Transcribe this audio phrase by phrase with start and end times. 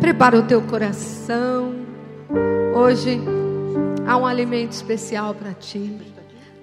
[0.00, 1.74] Prepara o teu coração.
[2.74, 3.20] Hoje
[4.06, 6.00] há um alimento especial para ti.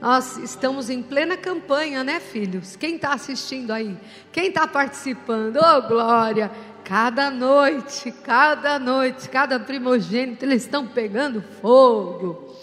[0.01, 2.75] Nós estamos em plena campanha, né, filhos?
[2.75, 3.95] Quem está assistindo aí?
[4.31, 5.57] Quem está participando?
[5.57, 6.49] Oh, glória!
[6.83, 12.55] Cada noite, cada noite, cada primogênito, eles estão pegando fogo.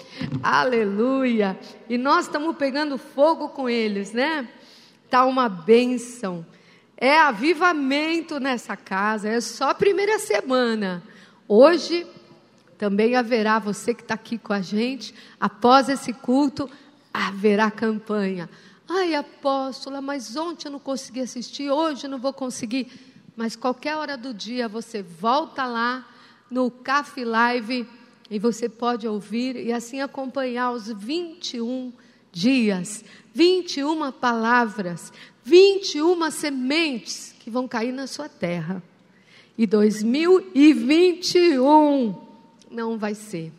[0.43, 1.57] Aleluia!
[1.89, 4.49] E nós estamos pegando fogo com eles, né?
[5.09, 6.45] Tá uma bênção.
[7.05, 11.03] É avivamento nessa casa, é só a primeira semana.
[11.47, 12.07] Hoje
[12.79, 16.67] também haverá, você que está aqui com a gente, após esse culto,
[17.13, 18.49] haverá campanha.
[18.89, 22.91] Ai, apóstola, mas ontem eu não consegui assistir, hoje eu não vou conseguir.
[23.37, 26.09] Mas qualquer hora do dia você volta lá
[26.51, 27.87] no Café Live
[28.31, 31.93] e você pode ouvir e assim acompanhar os 21
[32.33, 35.13] dias, 21 palavras,
[35.45, 38.83] 21 sementes que vão cair na sua terra.
[39.57, 42.15] E 2021
[42.71, 43.53] não vai ser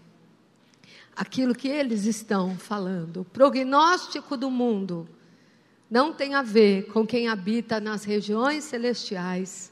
[1.16, 3.22] aquilo que eles estão falando.
[3.22, 5.08] O prognóstico do mundo
[5.90, 9.72] não tem a ver com quem habita nas regiões celestiais,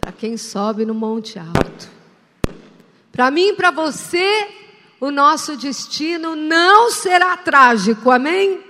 [0.00, 1.88] para quem sobe no monte alto.
[3.12, 4.48] Para mim e para você,
[5.00, 8.64] o nosso destino não será trágico, amém?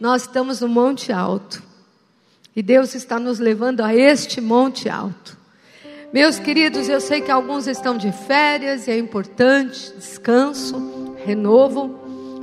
[0.00, 1.62] Nós estamos no monte alto.
[2.56, 5.36] E Deus está nos levando a este monte alto.
[6.12, 11.88] Meus queridos, eu sei que alguns estão de férias e é importante descanso, renovo.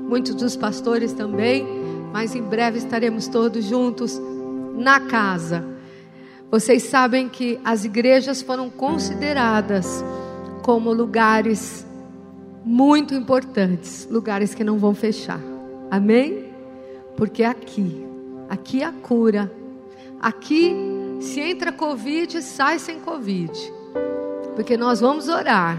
[0.01, 1.65] Muitos dos pastores também,
[2.11, 4.19] mas em breve estaremos todos juntos
[4.75, 5.63] na casa.
[6.51, 10.03] Vocês sabem que as igrejas foram consideradas
[10.61, 11.87] como lugares
[12.65, 15.39] muito importantes, lugares que não vão fechar.
[15.89, 16.51] Amém?
[17.15, 18.05] Porque aqui,
[18.49, 19.60] aqui a cura
[20.21, 20.75] Aqui,
[21.19, 23.51] se entra Covid, sai sem Covid.
[24.55, 25.77] Porque nós vamos orar.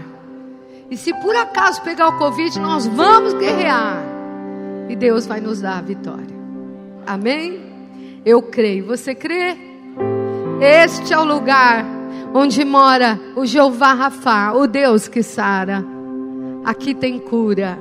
[0.91, 4.03] E se por acaso pegar o Covid, nós vamos guerrear.
[4.89, 6.35] E Deus vai nos dar a vitória.
[7.07, 7.61] Amém?
[8.25, 8.85] Eu creio.
[8.87, 9.57] Você crê?
[10.59, 11.85] Este é o lugar
[12.33, 15.83] onde mora o Jeová Rafá, o Deus que sara.
[16.65, 17.77] Aqui tem cura.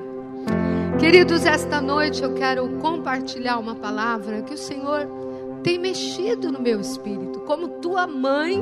[0.99, 5.22] Queridos, esta noite eu quero compartilhar uma palavra que o Senhor
[5.63, 7.41] tem mexido no meu espírito.
[7.41, 8.61] Como tua mãe,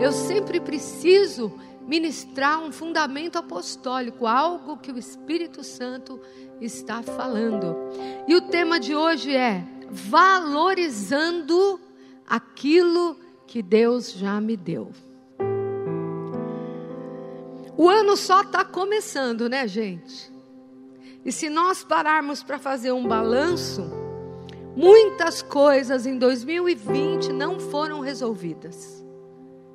[0.00, 1.52] eu sempre preciso
[1.86, 6.20] ministrar um fundamento apostólico, algo que o Espírito Santo
[6.60, 7.76] está falando.
[8.26, 11.80] E o tema de hoje é valorizando
[12.26, 13.16] aquilo
[13.46, 14.90] que Deus já me deu.
[17.76, 20.32] O ano só está começando, né, gente?
[21.24, 24.01] E se nós pararmos para fazer um balanço,
[24.74, 29.04] Muitas coisas em 2020 não foram resolvidas.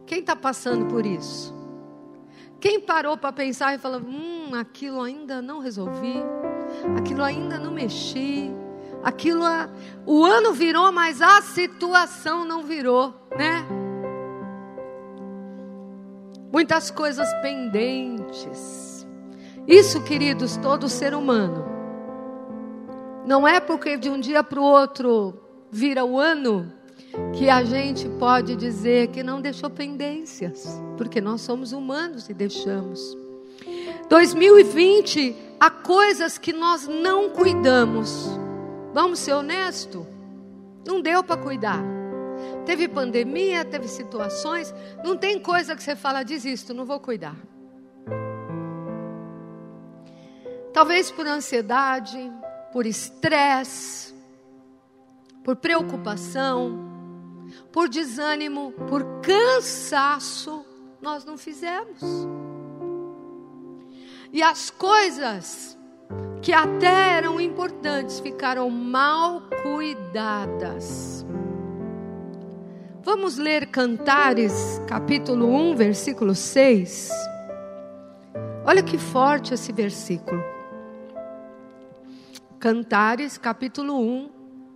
[0.06, 1.56] Quem está passando por isso?
[2.60, 6.16] Quem parou para pensar e falou: hum, aquilo ainda não resolvi,
[6.98, 8.52] aquilo ainda não mexi,
[9.04, 9.44] aquilo.
[10.06, 13.64] O ano virou, mas a situação não virou, né?
[16.52, 19.06] Muitas coisas pendentes.
[19.68, 21.77] Isso, queridos, todo ser humano
[23.28, 25.38] não é porque de um dia para o outro
[25.70, 26.72] vira o ano
[27.38, 33.18] que a gente pode dizer que não deixou pendências, porque nós somos humanos e deixamos.
[34.08, 38.30] 2020, há coisas que nós não cuidamos.
[38.94, 40.06] Vamos ser honestos?
[40.88, 41.84] Não deu para cuidar.
[42.66, 44.74] Teve pandemia, teve situações,
[45.04, 47.36] não tem coisa que você fala, desisto, não vou cuidar.
[50.72, 52.32] Talvez por ansiedade,
[52.72, 54.14] por estresse,
[55.44, 56.88] por preocupação,
[57.72, 60.66] por desânimo, por cansaço,
[61.02, 62.02] nós não fizemos.
[64.32, 65.78] E as coisas
[66.42, 71.26] que até eram importantes ficaram mal cuidadas.
[73.02, 77.10] Vamos ler Cantares, capítulo 1, versículo 6.
[78.66, 80.57] Olha que forte esse versículo.
[82.68, 84.30] Cantares, capítulo 1,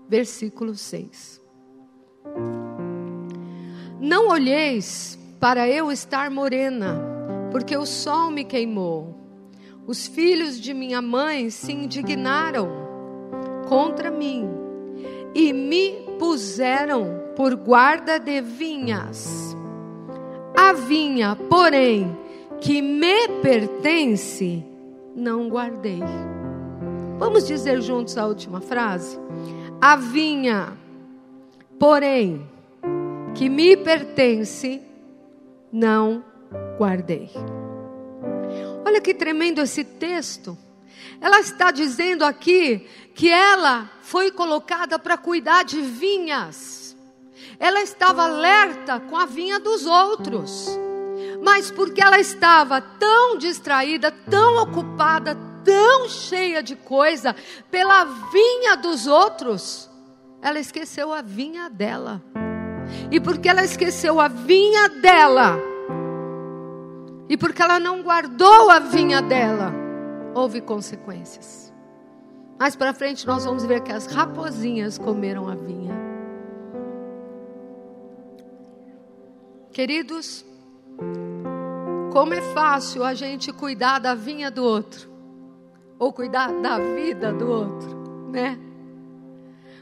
[0.08, 1.42] versículo 6.
[4.00, 7.02] Não olheis para eu estar morena,
[7.52, 9.20] porque o sol me queimou.
[9.86, 12.70] Os filhos de minha mãe se indignaram
[13.68, 14.50] contra mim
[15.36, 19.54] e me puseram por guarda de vinhas.
[20.58, 22.18] A vinha, porém,
[22.62, 24.64] que me pertence,
[25.14, 26.00] não guardei.
[27.22, 29.16] Vamos dizer juntos a última frase?
[29.80, 30.76] A vinha,
[31.78, 32.50] porém,
[33.36, 34.82] que me pertence,
[35.72, 36.26] não
[36.80, 37.30] guardei.
[38.84, 40.58] Olha que tremendo esse texto.
[41.22, 46.98] Ela está dizendo aqui que ela foi colocada para cuidar de vinhas.
[47.60, 50.76] Ela estava alerta com a vinha dos outros.
[51.40, 57.36] Mas porque ela estava tão distraída, tão ocupada, tão cheia de coisa
[57.70, 59.90] pela vinha dos outros,
[60.42, 62.22] ela esqueceu a vinha dela.
[63.10, 65.58] E porque ela esqueceu a vinha dela,
[67.30, 69.74] e porque ela não guardou a vinha dela,
[70.36, 71.72] houve consequências.
[72.60, 75.96] Mais para frente nós vamos ver que as raposinhas comeram a vinha.
[79.72, 80.46] Queridos,
[82.12, 85.10] como é fácil a gente cuidar da vinha do outro,
[86.02, 88.58] ou cuidar da vida do outro, né?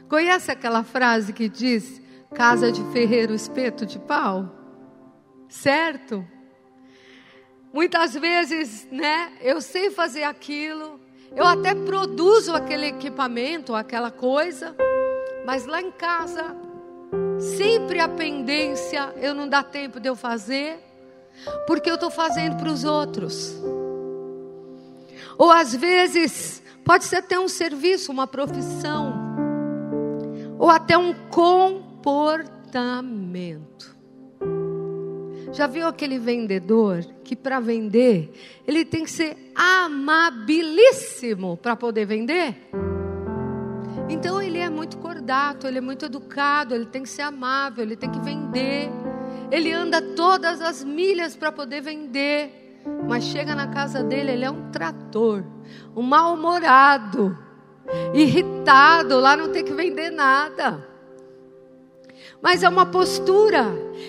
[0.06, 1.98] Conhece aquela frase que diz:
[2.34, 4.54] casa de ferreiro, espeto de pau?
[5.48, 6.22] Certo?
[7.72, 11.00] Muitas vezes, né, eu sei fazer aquilo,
[11.34, 14.76] eu até produzo aquele equipamento, aquela coisa,
[15.46, 16.54] mas lá em casa,
[17.56, 20.78] sempre a pendência, eu não dá tempo de eu fazer,
[21.66, 23.56] porque eu estou fazendo para os outros.
[25.40, 29.14] Ou às vezes, pode ser até um serviço, uma profissão,
[30.58, 33.96] ou até um comportamento.
[35.50, 38.30] Já viu aquele vendedor que para vender,
[38.68, 42.54] ele tem que ser amabilíssimo para poder vender?
[44.10, 47.96] Então ele é muito cordato, ele é muito educado, ele tem que ser amável, ele
[47.96, 48.90] tem que vender.
[49.50, 52.59] Ele anda todas as milhas para poder vender.
[53.08, 55.44] Mas chega na casa dele, ele é um trator,
[55.96, 57.36] um mal-humorado,
[58.14, 60.90] irritado, lá não tem que vender nada
[62.42, 63.66] mas é uma postura.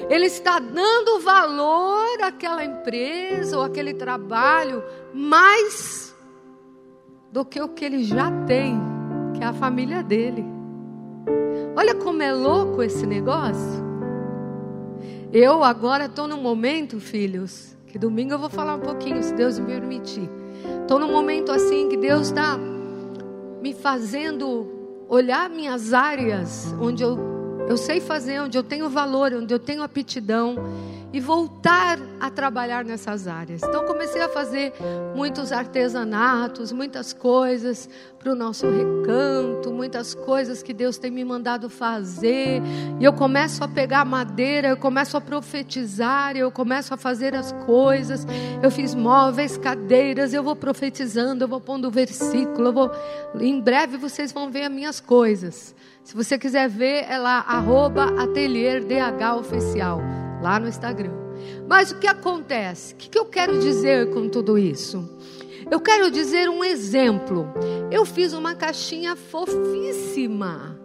[0.10, 4.83] Ele está dando valor àquela empresa ou àquele trabalho
[5.13, 6.16] mais
[7.31, 8.80] do que o que ele já tem,
[9.36, 10.45] que é a família dele.
[11.75, 13.81] Olha como é louco esse negócio.
[15.31, 19.60] Eu agora estou num momento, filhos, que domingo eu vou falar um pouquinho, se Deus
[19.60, 20.30] me permitir.
[20.82, 22.58] Estou num momento assim que Deus está
[23.62, 27.31] me fazendo olhar minhas áreas onde eu
[27.71, 30.56] eu sei fazer onde eu tenho valor, onde eu tenho aptidão
[31.13, 33.63] e voltar a trabalhar nessas áreas.
[33.63, 34.73] Então comecei a fazer
[35.15, 37.89] muitos artesanatos, muitas coisas
[38.19, 42.62] para o nosso recanto, muitas coisas que Deus tem me mandado fazer.
[43.00, 47.53] E eu começo a pegar madeira, eu começo a profetizar, eu começo a fazer as
[47.65, 48.27] coisas.
[48.62, 52.91] Eu fiz móveis, cadeiras, eu vou profetizando, eu vou pondo versículo, eu vou
[53.39, 55.73] em breve vocês vão ver as minhas coisas.
[56.03, 58.06] Se você quiser ver, é lá, arroba
[60.42, 61.12] lá no Instagram.
[61.68, 62.94] Mas o que acontece?
[62.94, 65.07] O que eu quero dizer com tudo isso?
[65.69, 67.48] Eu quero dizer um exemplo.
[67.89, 70.77] Eu fiz uma caixinha fofíssima,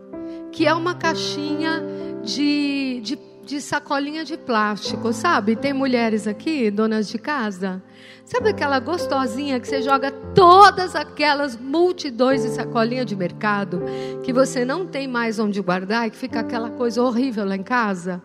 [0.53, 1.83] que é uma caixinha
[2.23, 5.57] de, de, de sacolinha de plástico, sabe?
[5.57, 7.83] Tem mulheres aqui, donas de casa,
[8.27, 13.81] Sabe aquela gostosinha que você joga todas aquelas multidões de sacolinha de mercado
[14.25, 17.63] que você não tem mais onde guardar e que fica aquela coisa horrível lá em
[17.63, 18.21] casa?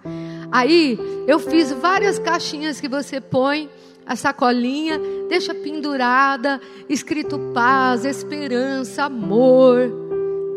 [0.51, 0.97] Aí
[1.27, 3.69] eu fiz várias caixinhas que você põe
[4.03, 6.59] a sacolinha, deixa pendurada,
[6.89, 9.81] escrito paz, esperança, amor.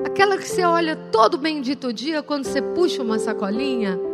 [0.07, 4.14] Aquela que você olha todo bendito dia quando você puxa uma sacolinha.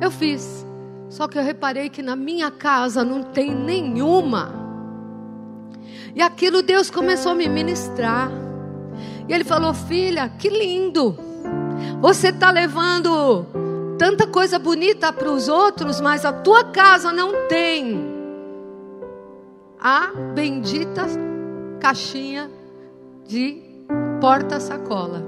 [0.00, 0.66] Eu fiz.
[1.08, 4.52] Só que eu reparei que na minha casa não tem nenhuma.
[6.14, 8.30] E aquilo Deus começou a me ministrar.
[9.28, 11.18] E Ele falou: Filha, que lindo.
[12.00, 13.46] Você está levando
[13.98, 18.00] tanta coisa bonita para os outros, mas a tua casa não tem
[19.78, 21.06] a bendita
[21.80, 22.50] caixinha
[23.26, 23.62] de
[24.20, 25.22] porta-sacola.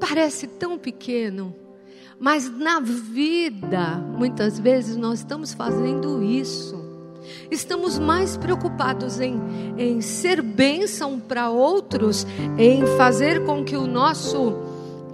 [0.00, 1.54] Parece tão pequeno,
[2.22, 6.80] mas na vida, muitas vezes, nós estamos fazendo isso.
[7.50, 9.42] Estamos mais preocupados em,
[9.76, 12.24] em ser bênção para outros,
[12.56, 14.54] em fazer com que o nosso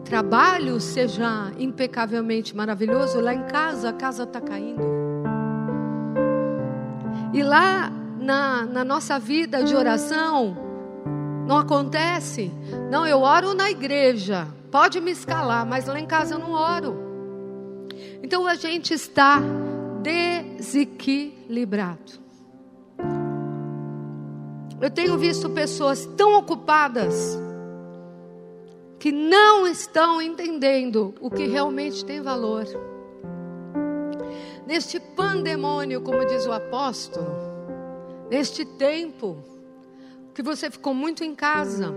[0.04, 3.22] trabalho seja impecavelmente maravilhoso.
[3.22, 4.82] Lá em casa, a casa está caindo.
[7.32, 10.54] E lá na, na nossa vida de oração,
[11.46, 12.52] não acontece.
[12.90, 16.96] Não, eu oro na igreja, pode me escalar, mas lá em casa eu não oro.
[18.22, 19.42] Então a gente está
[20.02, 22.12] desequilibrado.
[24.80, 27.36] Eu tenho visto pessoas tão ocupadas
[28.98, 32.66] que não estão entendendo o que realmente tem valor.
[34.66, 37.26] neste pandemônio, como diz o apóstolo,
[38.28, 39.38] neste tempo
[40.34, 41.90] que você ficou muito em casa,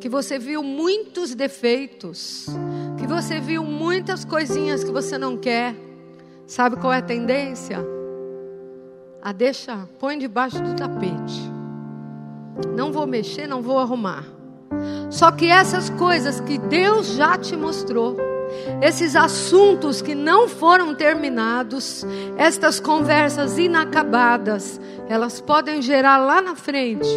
[0.00, 2.46] que você viu muitos defeitos,
[2.96, 5.74] que você viu muitas coisinhas que você não quer.
[6.46, 7.78] Sabe qual é a tendência?
[9.22, 11.50] A deixa, põe debaixo do tapete.
[12.74, 14.24] Não vou mexer, não vou arrumar.
[15.10, 18.16] Só que essas coisas que Deus já te mostrou,
[18.80, 22.06] esses assuntos que não foram terminados,
[22.38, 27.08] estas conversas inacabadas, elas podem gerar lá na frente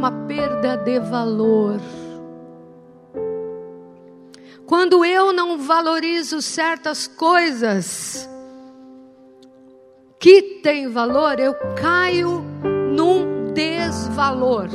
[0.00, 1.78] uma perda de valor.
[4.66, 8.26] Quando eu não valorizo certas coisas
[10.18, 12.42] que têm valor, eu caio
[12.96, 14.68] num desvalor.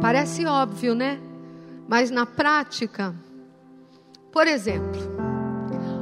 [0.00, 1.20] Parece óbvio, né?
[1.86, 3.14] Mas na prática,
[4.32, 5.00] por exemplo,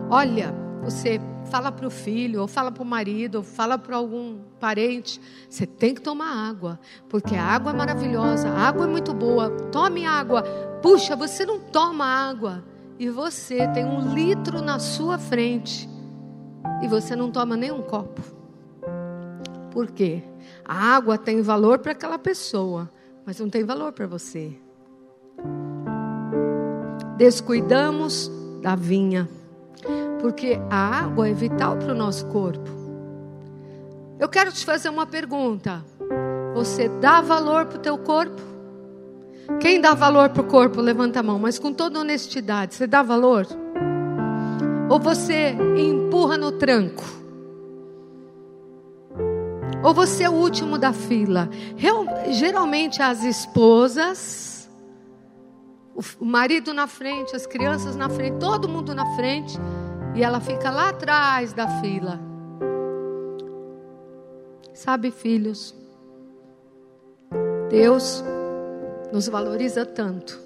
[0.08, 4.38] olha, você fala para o filho, ou fala para o marido, ou fala para algum
[4.58, 6.78] parente, você tem que tomar água,
[7.08, 10.42] porque a água é maravilhosa, a água é muito boa, tome água.
[10.80, 12.64] Puxa, você não toma água,
[12.98, 15.88] e você tem um litro na sua frente,
[16.82, 18.22] e você não toma nem um copo.
[19.70, 20.22] Por quê?
[20.64, 22.90] A água tem valor para aquela pessoa,
[23.26, 24.56] mas não tem valor para você
[27.20, 29.28] descuidamos da vinha,
[30.20, 32.68] porque a água é vital para o nosso corpo.
[34.18, 35.84] Eu quero te fazer uma pergunta:
[36.54, 38.40] você dá valor para o teu corpo?
[39.58, 43.02] Quem dá valor para o corpo, levanta a mão, mas com toda honestidade, você dá
[43.02, 43.46] valor?
[44.88, 47.04] Ou você empurra no tranco?
[49.82, 51.48] Ou você é o último da fila?
[52.28, 54.50] geralmente as esposas
[56.18, 59.58] o marido na frente, as crianças na frente, todo mundo na frente,
[60.14, 62.20] e ela fica lá atrás da fila.
[64.72, 65.74] Sabe, filhos,
[67.68, 68.24] Deus
[69.12, 70.40] nos valoriza tanto.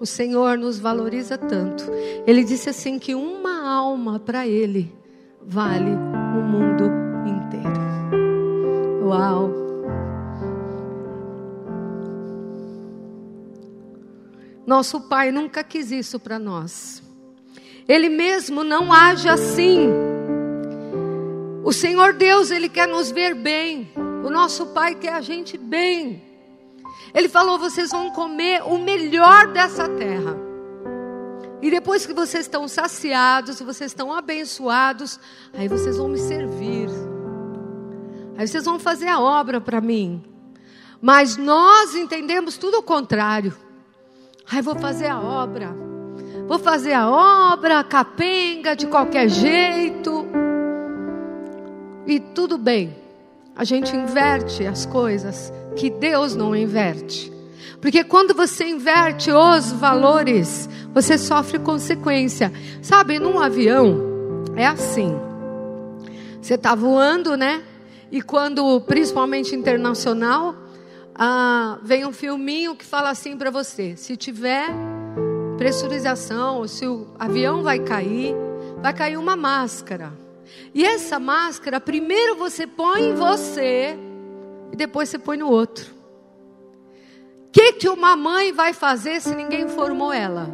[0.00, 1.84] O Senhor nos valoriza tanto.
[2.26, 4.94] Ele disse assim que uma alma para ele
[5.42, 6.84] vale o mundo
[7.26, 9.06] inteiro.
[9.06, 9.50] Uau!
[14.66, 17.07] Nosso Pai nunca quis isso para nós.
[17.88, 19.88] Ele mesmo não age assim.
[21.64, 23.90] O Senhor Deus, Ele quer nos ver bem.
[24.22, 26.22] O nosso Pai quer a gente bem.
[27.14, 30.36] Ele falou: vocês vão comer o melhor dessa terra.
[31.62, 35.18] E depois que vocês estão saciados, vocês estão abençoados,
[35.52, 36.88] aí vocês vão me servir.
[38.36, 40.22] Aí vocês vão fazer a obra para mim.
[41.00, 43.56] Mas nós entendemos tudo o contrário.
[44.48, 45.87] Ai, vou fazer a obra.
[46.48, 50.26] Vou fazer a obra, capenga, de qualquer jeito.
[52.06, 52.96] E tudo bem.
[53.54, 57.30] A gente inverte as coisas que Deus não inverte.
[57.82, 62.50] Porque quando você inverte os valores, você sofre consequência.
[62.80, 64.00] Sabe, num avião
[64.56, 65.14] é assim.
[66.40, 67.62] Você está voando, né?
[68.10, 70.54] E quando, principalmente internacional,
[71.14, 74.70] ah, vem um filminho que fala assim para você: se tiver
[75.58, 78.34] pressurização, se o avião vai cair,
[78.80, 80.12] vai cair uma máscara.
[80.72, 83.98] E essa máscara, primeiro você põe em você
[84.72, 85.84] e depois você põe no outro.
[87.48, 90.48] O que, que uma mãe vai fazer se ninguém informou ela?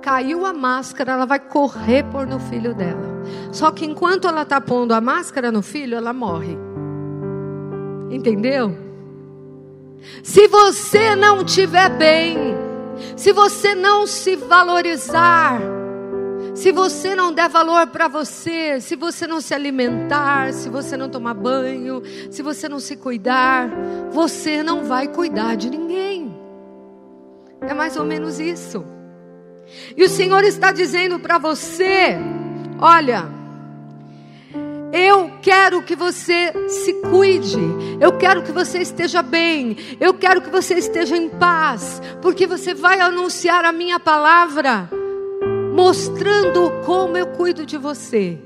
[0.00, 3.22] Caiu a máscara, ela vai correr por no filho dela.
[3.52, 6.56] Só que enquanto ela está pondo a máscara no filho, ela morre.
[8.10, 8.76] Entendeu?
[10.22, 12.71] Se você não estiver bem,
[13.16, 15.60] se você não se valorizar,
[16.54, 21.08] se você não der valor para você, se você não se alimentar, se você não
[21.08, 23.70] tomar banho, se você não se cuidar,
[24.10, 26.36] você não vai cuidar de ninguém.
[27.60, 28.84] É mais ou menos isso.
[29.96, 32.18] E o Senhor está dizendo para você:
[32.78, 33.26] olha,
[34.92, 37.58] eu quero que você se cuide.
[37.98, 39.76] Eu quero que você esteja bem.
[39.98, 42.02] Eu quero que você esteja em paz.
[42.20, 44.90] Porque você vai anunciar a minha palavra,
[45.74, 48.38] mostrando como eu cuido de você.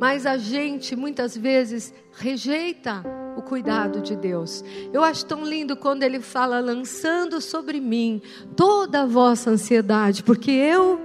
[0.00, 3.04] Mas a gente muitas vezes rejeita
[3.36, 4.64] o cuidado de Deus.
[4.92, 8.20] Eu acho tão lindo quando ele fala, lançando sobre mim
[8.56, 11.00] toda a vossa ansiedade, porque eu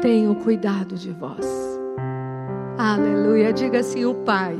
[0.00, 1.79] tenho cuidado de vós.
[2.80, 3.52] Aleluia.
[3.52, 4.58] Diga assim: o Pai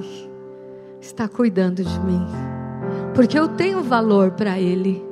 [1.01, 2.23] está cuidando de mim,
[3.15, 5.03] porque eu tenho valor para Ele.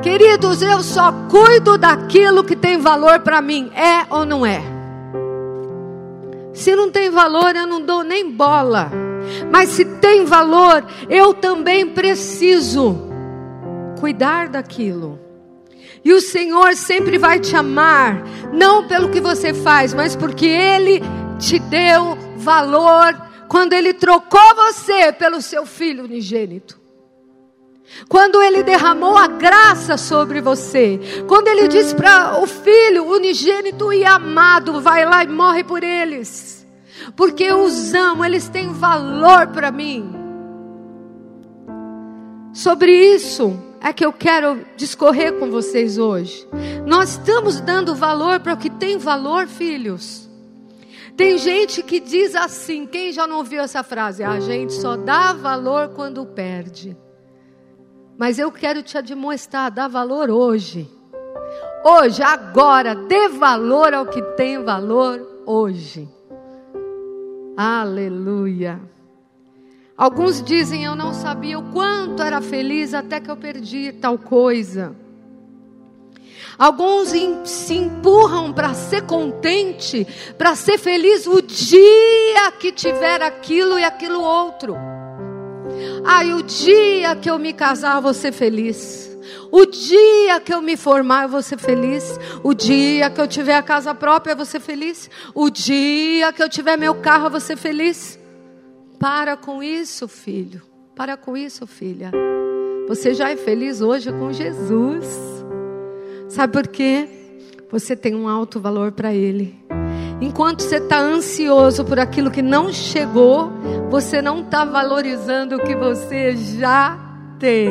[0.00, 4.62] Queridos, eu só cuido daquilo que tem valor para mim, é ou não é?
[6.54, 8.88] Se não tem valor, eu não dou nem bola.
[9.50, 12.96] Mas se tem valor, eu também preciso
[13.98, 15.18] cuidar daquilo.
[16.04, 18.22] E o Senhor sempre vai te amar,
[18.52, 21.02] não pelo que você faz, mas porque Ele
[21.38, 23.14] te deu valor
[23.48, 26.80] quando Ele trocou você pelo seu filho unigênito.
[28.08, 34.04] Quando Ele derramou a graça sobre você, quando Ele disse para o filho unigênito e
[34.04, 36.66] amado: vai lá e morre por eles,
[37.14, 40.14] porque eu os amo, eles têm valor para mim.
[42.52, 46.48] Sobre isso é que eu quero discorrer com vocês hoje.
[46.86, 50.25] Nós estamos dando valor para o que tem valor, filhos.
[51.16, 54.22] Tem gente que diz assim, quem já não ouviu essa frase?
[54.22, 56.94] A gente só dá valor quando perde.
[58.18, 60.90] Mas eu quero te admoestar, dá valor hoje.
[61.82, 66.06] Hoje, agora, dê valor ao que tem valor hoje.
[67.56, 68.78] Aleluia.
[69.96, 74.94] Alguns dizem eu não sabia o quanto era feliz até que eu perdi tal coisa.
[76.58, 77.10] Alguns
[77.44, 80.06] se empurram para ser contente,
[80.38, 84.74] para ser feliz o dia que tiver aquilo e aquilo outro.
[86.04, 89.06] Ai, o dia que eu me casar, eu vou ser feliz.
[89.50, 92.18] O dia que eu me formar, eu vou ser feliz.
[92.42, 95.10] O dia que eu tiver a casa própria, eu vou ser feliz.
[95.34, 98.18] O dia que eu tiver meu carro, eu vou ser feliz.
[98.98, 100.62] Para com isso, filho.
[100.94, 102.10] Para com isso, filha.
[102.88, 105.35] Você já é feliz hoje com Jesus.
[106.28, 107.08] Sabe por quê?
[107.70, 109.54] Você tem um alto valor para Ele.
[110.20, 113.50] Enquanto você está ansioso por aquilo que não chegou,
[113.90, 116.98] você não está valorizando o que você já
[117.38, 117.70] tem.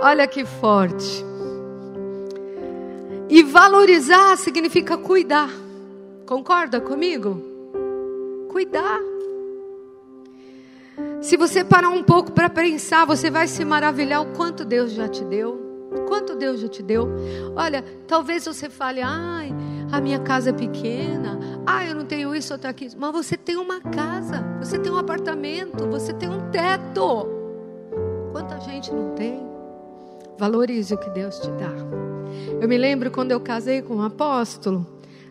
[0.00, 1.24] Olha que forte.
[3.28, 5.50] E valorizar significa cuidar.
[6.24, 7.42] Concorda comigo?
[8.48, 9.00] Cuidar.
[11.20, 15.08] Se você parar um pouco para pensar, você vai se maravilhar o quanto Deus já
[15.08, 15.65] te deu.
[16.06, 17.08] Quanto Deus já te deu?
[17.54, 19.54] Olha, talvez você fale, ai,
[19.90, 22.94] a minha casa é pequena, ai, eu não tenho isso, eu tenho aquilo.
[22.98, 27.28] Mas você tem uma casa, você tem um apartamento, você tem um teto.
[28.32, 29.46] Quanta gente não tem?
[30.38, 31.72] Valorize o que Deus te dá.
[32.60, 34.86] Eu me lembro quando eu casei com um apóstolo,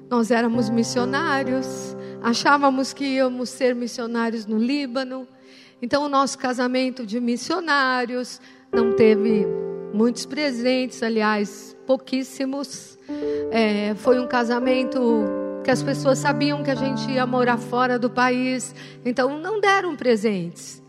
[0.09, 5.27] nós éramos missionários, achávamos que íamos ser missionários no Líbano.
[5.81, 8.39] Então, o nosso casamento de missionários
[8.71, 9.45] não teve
[9.95, 12.99] muitos presentes, aliás, pouquíssimos.
[13.49, 15.23] É, foi um casamento
[15.63, 19.95] que as pessoas sabiam que a gente ia morar fora do país, então não deram
[19.95, 20.83] presentes.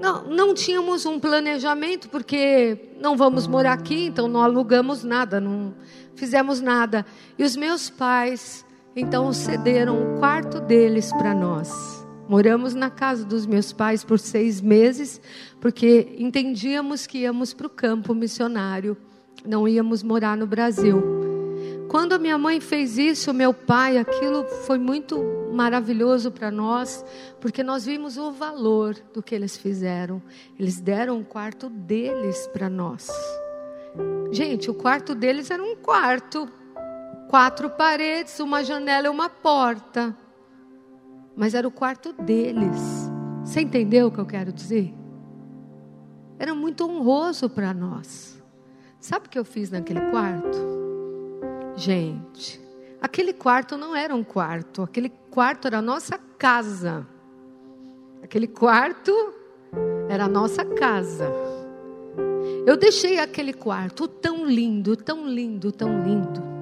[0.00, 5.74] Não, não tínhamos um planejamento, porque não vamos morar aqui, então não alugamos nada, não
[6.16, 7.06] fizemos nada.
[7.38, 8.64] E os meus pais,
[8.96, 11.97] então, cederam o quarto deles para nós.
[12.28, 15.18] Moramos na casa dos meus pais por seis meses,
[15.62, 18.98] porque entendíamos que íamos para o campo missionário,
[19.46, 21.02] não íamos morar no Brasil.
[21.88, 25.18] Quando a minha mãe fez isso, meu pai, aquilo foi muito
[25.54, 27.02] maravilhoso para nós,
[27.40, 30.22] porque nós vimos o valor do que eles fizeram.
[30.60, 33.08] Eles deram o quarto deles para nós.
[34.30, 36.46] Gente, o quarto deles era um quarto,
[37.30, 40.14] quatro paredes, uma janela e uma porta
[41.38, 43.08] mas era o quarto deles.
[43.44, 44.92] Você entendeu o que eu quero dizer?
[46.36, 48.42] Era muito honroso para nós.
[48.98, 50.58] Sabe o que eu fiz naquele quarto?
[51.76, 52.60] Gente,
[53.00, 57.06] aquele quarto não era um quarto, aquele quarto era a nossa casa.
[58.20, 59.12] Aquele quarto
[60.08, 61.32] era a nossa casa.
[62.66, 66.57] Eu deixei aquele quarto tão lindo, tão lindo, tão lindo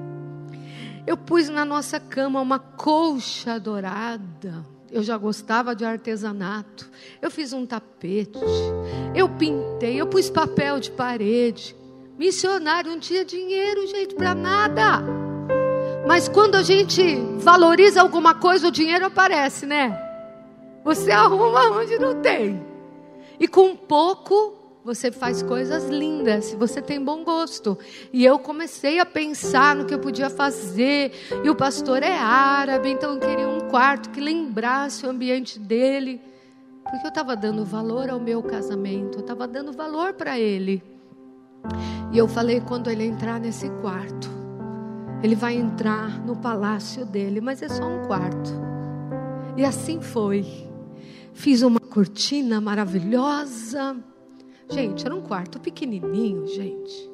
[1.06, 4.66] eu pus na nossa cama uma colcha dourada.
[4.90, 6.90] Eu já gostava de artesanato.
[7.22, 8.38] Eu fiz um tapete.
[9.14, 10.00] Eu pintei.
[10.00, 11.76] Eu pus papel de parede.
[12.18, 15.02] Missionário não tinha dinheiro, gente, para nada.
[16.06, 19.96] Mas quando a gente valoriza alguma coisa, o dinheiro aparece, né?
[20.84, 22.64] Você arruma onde não tem.
[23.38, 24.55] E com pouco
[24.86, 27.76] você faz coisas lindas, você tem bom gosto.
[28.12, 31.10] E eu comecei a pensar no que eu podia fazer.
[31.42, 36.20] E o pastor é árabe, então eu queria um quarto que lembrasse o ambiente dele.
[36.84, 40.80] Porque eu estava dando valor ao meu casamento, eu estava dando valor para ele.
[42.12, 44.30] E eu falei: quando ele entrar nesse quarto,
[45.20, 48.52] ele vai entrar no palácio dele, mas é só um quarto.
[49.56, 50.46] E assim foi.
[51.34, 53.96] Fiz uma cortina maravilhosa
[54.68, 57.10] Gente, era um quarto pequenininho, gente.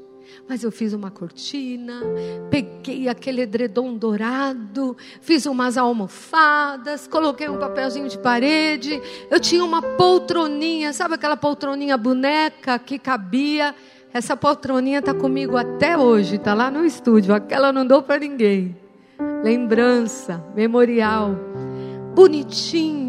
[0.49, 2.01] Mas eu fiz uma cortina,
[2.51, 9.01] peguei aquele edredom dourado, fiz umas almofadas, coloquei um papelzinho de parede.
[9.31, 13.75] Eu tinha uma poltroninha, sabe aquela poltroninha boneca que cabia?
[14.13, 17.35] Essa poltroninha está comigo até hoje, está lá no estúdio.
[17.35, 18.77] Aquela não dou para ninguém.
[19.43, 21.35] Lembrança, memorial.
[22.15, 23.02] Bonitinho,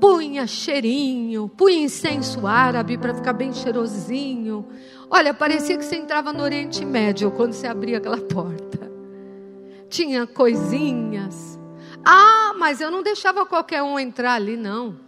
[0.00, 4.66] punha cheirinho, punha incenso árabe para ficar bem cheirosinho.
[5.10, 8.90] Olha, parecia que você entrava no Oriente Médio quando você abria aquela porta.
[9.88, 11.58] Tinha coisinhas.
[12.04, 14.98] Ah, mas eu não deixava qualquer um entrar ali, não.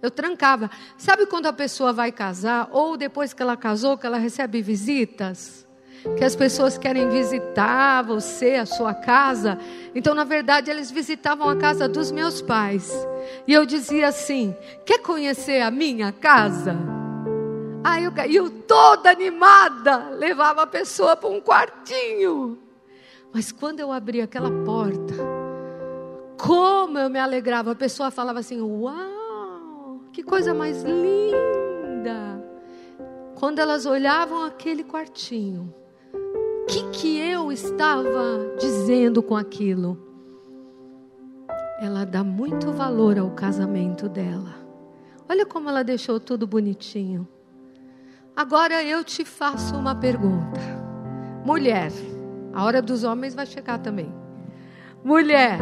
[0.00, 0.70] Eu trancava.
[0.96, 5.65] Sabe quando a pessoa vai casar, ou depois que ela casou, que ela recebe visitas?
[6.16, 9.58] Que as pessoas querem visitar você, a sua casa.
[9.94, 12.92] Então, na verdade, eles visitavam a casa dos meus pais.
[13.46, 14.54] E eu dizia assim:
[14.84, 16.76] quer conhecer a minha casa?
[17.84, 22.58] Aí eu, eu toda animada, levava a pessoa para um quartinho.
[23.32, 25.14] Mas quando eu abria aquela porta,
[26.38, 32.42] como eu me alegrava, a pessoa falava assim: Uau, que coisa mais linda!
[33.34, 35.74] Quando elas olhavam aquele quartinho,
[36.66, 39.98] que, que eu estava dizendo com aquilo?
[41.80, 44.54] Ela dá muito valor ao casamento dela.
[45.28, 47.26] Olha como ela deixou tudo bonitinho.
[48.34, 50.60] Agora eu te faço uma pergunta.
[51.44, 51.90] Mulher,
[52.52, 54.12] a hora dos homens vai chegar também.
[55.04, 55.58] Mulher,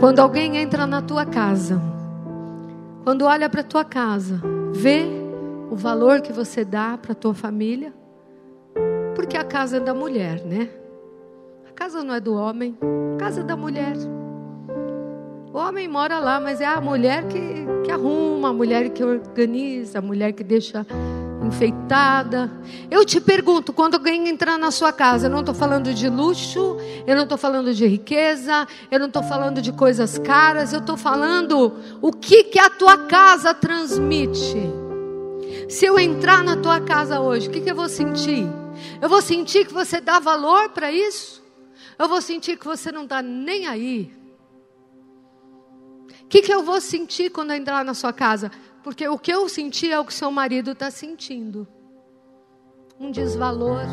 [0.00, 1.80] quando alguém entra na tua casa,
[3.04, 4.40] quando olha para tua casa,
[4.72, 5.06] vê
[5.70, 7.97] o valor que você dá para tua família?
[9.18, 10.68] Porque a casa é da mulher, né?
[11.68, 12.78] A casa não é do homem,
[13.16, 13.96] a casa é da mulher.
[15.52, 19.98] O homem mora lá, mas é a mulher que, que arruma, a mulher que organiza,
[19.98, 20.86] a mulher que deixa
[21.44, 22.48] enfeitada.
[22.88, 26.76] Eu te pergunto, quando alguém entrar na sua casa, eu não estou falando de luxo,
[27.04, 30.96] eu não estou falando de riqueza, eu não estou falando de coisas caras, eu estou
[30.96, 34.56] falando o que, que a tua casa transmite.
[35.68, 38.46] Se eu entrar na tua casa hoje, o que, que eu vou sentir?
[39.00, 41.42] Eu vou sentir que você dá valor para isso?
[41.98, 44.18] Eu vou sentir que você não está nem aí
[46.28, 48.52] o que, que eu vou sentir quando eu entrar na sua casa?
[48.84, 51.66] Porque o que eu senti é o que seu marido está sentindo.
[53.00, 53.86] Um desvalor.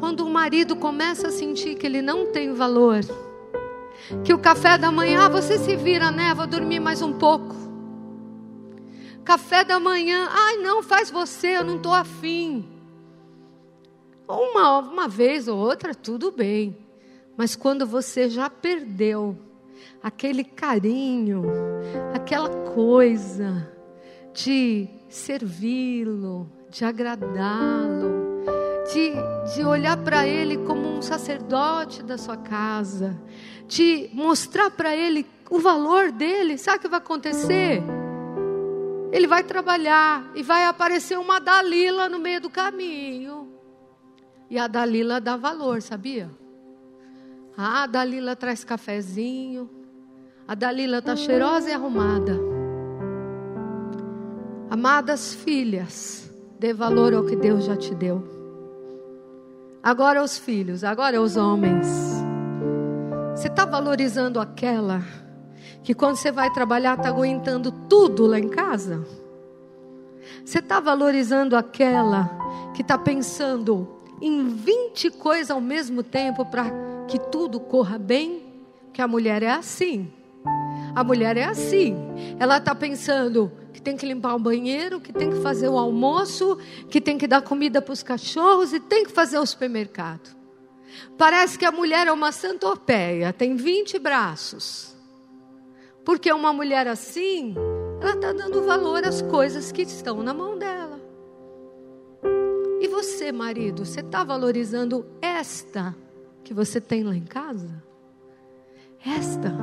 [0.00, 3.02] Quando o marido começa a sentir que ele não tem valor,
[4.24, 6.34] que o café da manhã, ah, você se vira, né?
[6.34, 7.54] Vou dormir mais um pouco.
[9.24, 12.68] Café da manhã, ai não, faz você, eu não estou afim.
[14.26, 16.76] Uma, uma vez ou outra, tudo bem.
[17.36, 19.36] Mas quando você já perdeu
[20.02, 21.42] aquele carinho,
[22.14, 23.70] aquela coisa
[24.32, 28.44] de servi-lo, de agradá-lo,
[28.92, 29.12] de,
[29.54, 33.16] de olhar para ele como um sacerdote da sua casa,
[33.66, 36.58] de mostrar para ele o valor dele.
[36.58, 37.82] Sabe o que vai acontecer?
[39.12, 43.53] Ele vai trabalhar e vai aparecer uma Dalila no meio do caminho.
[44.50, 46.30] E a Dalila dá valor, sabia?
[47.56, 49.70] Ah, a Dalila traz cafezinho,
[50.46, 52.38] a Dalila está cheirosa e arrumada.
[54.70, 58.22] Amadas filhas, dê valor ao que Deus já te deu.
[59.82, 61.86] Agora os filhos, agora os homens.
[63.34, 65.02] Você está valorizando aquela
[65.82, 69.06] que quando você vai trabalhar está aguentando tudo lá em casa?
[70.44, 72.30] Você está valorizando aquela
[72.74, 73.86] que está pensando
[74.20, 76.66] em 20 coisas ao mesmo tempo para
[77.08, 78.42] que tudo corra bem?
[78.92, 80.12] Que a mulher é assim.
[80.94, 81.96] A mulher é assim.
[82.38, 86.56] Ela está pensando que tem que limpar o banheiro, que tem que fazer o almoço,
[86.88, 90.34] que tem que dar comida para os cachorros e tem que fazer o supermercado.
[91.18, 94.94] Parece que a mulher é uma santopeia, tem 20 braços.
[96.04, 97.54] Porque uma mulher assim,
[98.00, 100.93] ela está dando valor às coisas que estão na mão dela.
[102.84, 105.96] E você, marido, você está valorizando esta
[106.44, 107.82] que você tem lá em casa?
[109.02, 109.56] Esta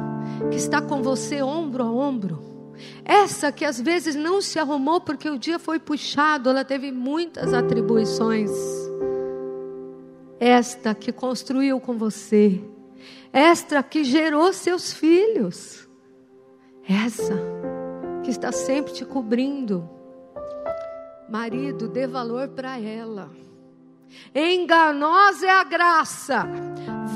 [0.49, 2.73] que está com você ombro a ombro.
[3.05, 7.53] Essa que às vezes não se arrumou porque o dia foi puxado, ela teve muitas
[7.53, 8.49] atribuições.
[10.39, 12.59] Esta que construiu com você.
[13.31, 15.87] Esta que gerou seus filhos.
[16.89, 17.39] Essa
[18.23, 20.00] que está sempre te cobrindo.
[21.31, 23.31] Marido, dê valor para ela.
[24.35, 26.45] Enganosa é a graça,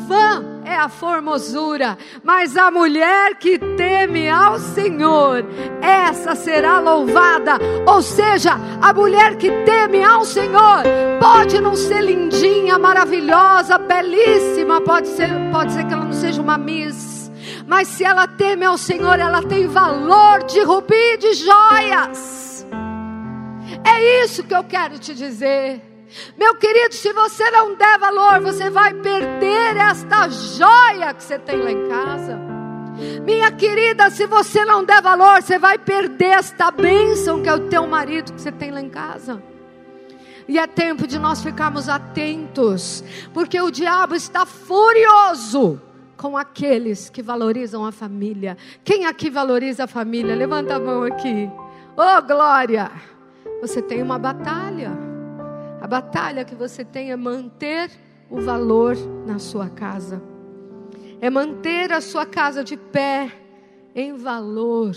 [0.08, 5.46] vã é a formosura, mas a mulher que teme ao Senhor,
[5.82, 7.60] essa será louvada.
[7.86, 10.84] Ou seja, a mulher que teme ao Senhor
[11.20, 16.58] pode não ser lindinha, maravilhosa, belíssima, pode ser, pode ser que ela não seja uma
[16.58, 17.30] miss,
[17.68, 22.45] mas se ela teme ao Senhor, ela tem valor de rubi de joias.
[23.86, 25.82] É isso que eu quero te dizer.
[26.38, 31.62] Meu querido, se você não der valor, você vai perder esta joia que você tem
[31.62, 32.40] lá em casa.
[33.24, 37.68] Minha querida, se você não der valor, você vai perder esta bênção que é o
[37.68, 39.42] teu marido que você tem lá em casa.
[40.48, 45.82] E é tempo de nós ficarmos atentos, porque o diabo está furioso
[46.16, 48.56] com aqueles que valorizam a família.
[48.84, 50.36] Quem aqui valoriza a família?
[50.36, 51.50] Levanta a mão aqui.
[51.98, 52.92] Oh, glória!
[53.62, 54.92] Você tem uma batalha.
[55.82, 57.92] A batalha que você tem é manter
[58.30, 60.22] o valor na sua casa,
[61.22, 63.32] é manter a sua casa de pé
[63.94, 64.96] em valor.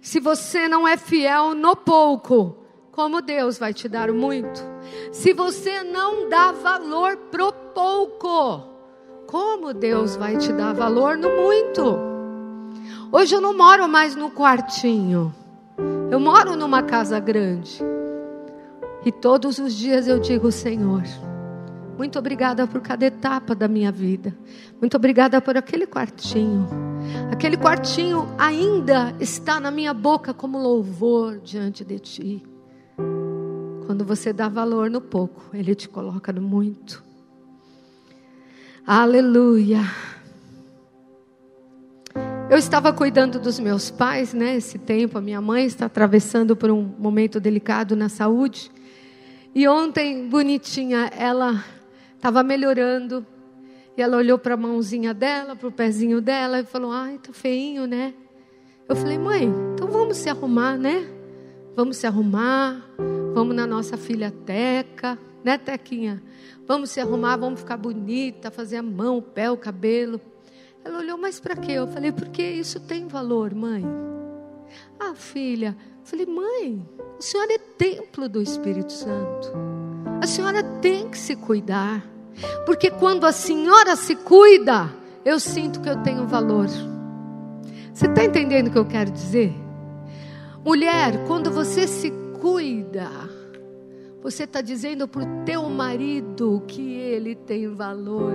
[0.00, 2.56] Se você não é fiel no pouco,
[2.92, 4.60] como Deus vai te dar muito?
[5.12, 8.62] Se você não dá valor pro pouco,
[9.26, 11.98] como Deus vai te dar valor no muito?
[13.10, 15.34] Hoje eu não moro mais no quartinho.
[16.14, 17.82] Eu moro numa casa grande.
[19.04, 21.02] E todos os dias eu digo, Senhor,
[21.98, 24.32] muito obrigada por cada etapa da minha vida.
[24.80, 26.68] Muito obrigada por aquele quartinho.
[27.32, 32.46] Aquele quartinho ainda está na minha boca como louvor diante de ti.
[33.84, 37.02] Quando você dá valor no pouco, ele te coloca no muito.
[38.86, 39.80] Aleluia.
[42.50, 44.56] Eu estava cuidando dos meus pais, né?
[44.56, 48.70] Esse tempo, a minha mãe está atravessando por um momento delicado na saúde.
[49.54, 51.64] E ontem, bonitinha, ela
[52.14, 53.26] estava melhorando.
[53.96, 57.32] E ela olhou para a mãozinha dela, para o pezinho dela e falou: Ai, tá
[57.32, 58.12] feinho, né?
[58.86, 61.08] Eu falei: Mãe, então vamos se arrumar, né?
[61.74, 62.84] Vamos se arrumar,
[63.32, 66.22] vamos na nossa filha Teca, né, Tequinha?
[66.66, 70.20] Vamos se arrumar, vamos ficar bonita, fazer a mão, o pé, o cabelo.
[70.84, 71.72] Ela olhou, mas para quê?
[71.72, 73.84] Eu falei: Porque isso tem valor, mãe.
[75.00, 76.86] Ah, filha, Falei, mãe,
[77.18, 79.50] a senhora é templo do Espírito Santo.
[80.20, 82.04] A senhora tem que se cuidar.
[82.66, 84.92] Porque quando a senhora se cuida,
[85.24, 86.66] eu sinto que eu tenho valor.
[87.92, 89.54] Você está entendendo o que eu quero dizer?
[90.62, 93.08] Mulher, quando você se cuida,
[94.22, 98.34] você está dizendo para o teu marido que ele tem valor.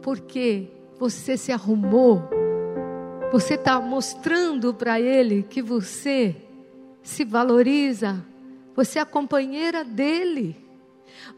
[0.00, 0.68] Porque
[1.00, 2.22] você se arrumou
[3.30, 6.34] você está mostrando para ele que você
[7.00, 8.24] se valoriza,
[8.74, 10.56] você é a companheira dele.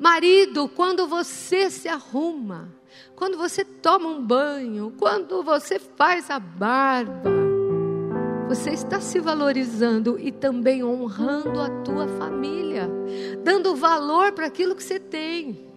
[0.01, 2.75] Marido, quando você se arruma,
[3.15, 7.31] quando você toma um banho, quando você faz a barba,
[8.49, 12.89] você está se valorizando e também honrando a tua família,
[13.45, 15.72] dando valor para aquilo que você tem.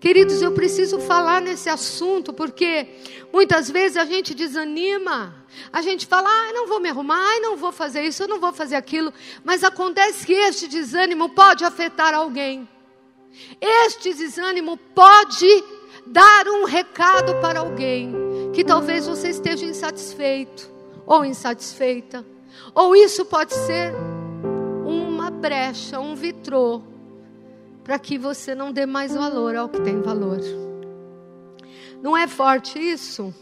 [0.00, 2.86] Queridos, eu preciso falar nesse assunto porque
[3.32, 5.34] muitas vezes a gente desanima.
[5.72, 8.38] A gente fala, ah, não vou me arrumar, ah, não vou fazer isso, eu não
[8.38, 9.12] vou fazer aquilo.
[9.42, 12.68] Mas acontece que este desânimo pode afetar alguém.
[13.60, 15.64] Este desânimo pode
[16.06, 18.12] dar um recado para alguém
[18.54, 20.70] que talvez você esteja insatisfeito
[21.04, 22.24] ou insatisfeita.
[22.72, 23.92] Ou isso pode ser
[24.86, 26.82] uma brecha, um vitrô
[27.88, 30.40] para que você não dê mais valor ao que tem valor.
[32.02, 33.34] Não é forte isso?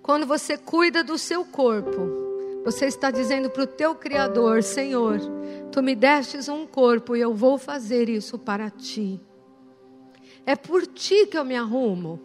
[0.00, 5.20] Quando você cuida do seu corpo, você está dizendo para o teu Criador: Senhor,
[5.70, 9.20] tu me destes um corpo e eu vou fazer isso para ti.
[10.46, 12.18] É por ti que eu me arrumo.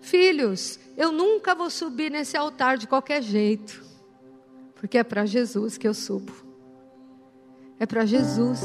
[0.00, 3.84] Filhos, eu nunca vou subir nesse altar de qualquer jeito,
[4.76, 6.32] porque é para Jesus que eu subo.
[7.76, 8.60] É para Jesus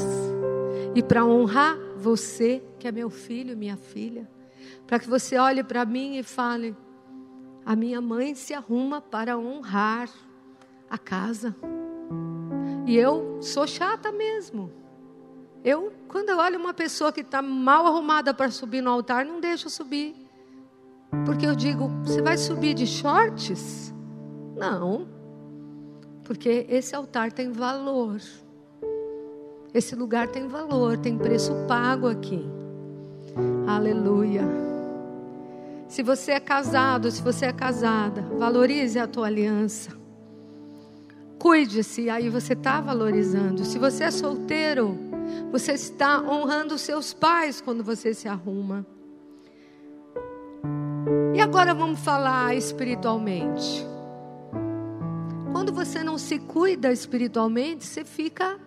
[0.94, 4.28] e para honrar você, que é meu filho, minha filha,
[4.86, 6.76] para que você olhe para mim e fale:
[7.64, 10.10] a minha mãe se arruma para honrar
[10.88, 11.54] a casa.
[12.86, 14.72] E eu sou chata mesmo.
[15.62, 19.40] Eu, quando eu olho uma pessoa que está mal arrumada para subir no altar, não
[19.40, 20.16] deixo subir.
[21.26, 23.94] Porque eu digo, você vai subir de shorts?
[24.56, 25.06] Não.
[26.24, 28.20] Porque esse altar tem valor.
[29.72, 32.44] Esse lugar tem valor, tem preço pago aqui.
[33.66, 34.42] Aleluia.
[35.86, 39.90] Se você é casado, se você é casada, valorize a tua aliança.
[41.38, 43.64] Cuide-se, aí você está valorizando.
[43.64, 44.96] Se você é solteiro,
[45.50, 48.84] você está honrando os seus pais quando você se arruma.
[51.34, 53.86] E agora vamos falar espiritualmente.
[55.52, 58.58] Quando você não se cuida espiritualmente, você fica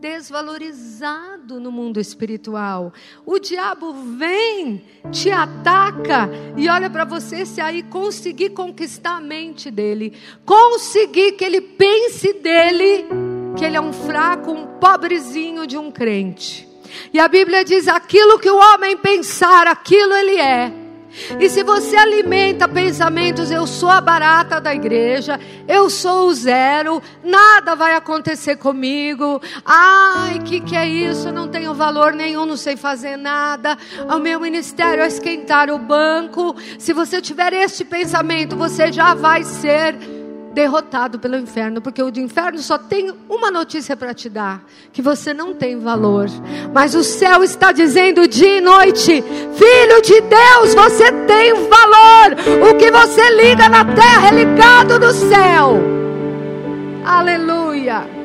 [0.00, 2.92] desvalorizado no mundo espiritual.
[3.26, 4.82] O diabo vem,
[5.12, 11.44] te ataca e olha para você se aí conseguir conquistar a mente dele, conseguir que
[11.44, 13.06] ele pense dele
[13.56, 16.66] que ele é um fraco, um pobrezinho de um crente.
[17.12, 20.79] E a Bíblia diz: aquilo que o homem pensar, aquilo ele é.
[21.38, 27.02] E se você alimenta pensamentos, eu sou a barata da igreja, eu sou o zero,
[27.22, 29.40] nada vai acontecer comigo.
[29.64, 31.32] Ai, que que é isso?
[31.32, 33.76] Não tenho valor nenhum, não sei fazer nada.
[34.08, 36.54] O meu ministério é esquentar o banco.
[36.78, 39.96] Se você tiver este pensamento, você já vai ser
[40.52, 45.32] derrotado pelo inferno, porque o inferno só tem uma notícia para te dar: que você
[45.32, 46.26] não tem valor.
[46.72, 52.70] Mas o céu está dizendo dia e noite: Filho de Deus, você tem valor.
[52.70, 55.80] O que você liga na terra é ligado no céu.
[57.04, 58.20] Aleluia.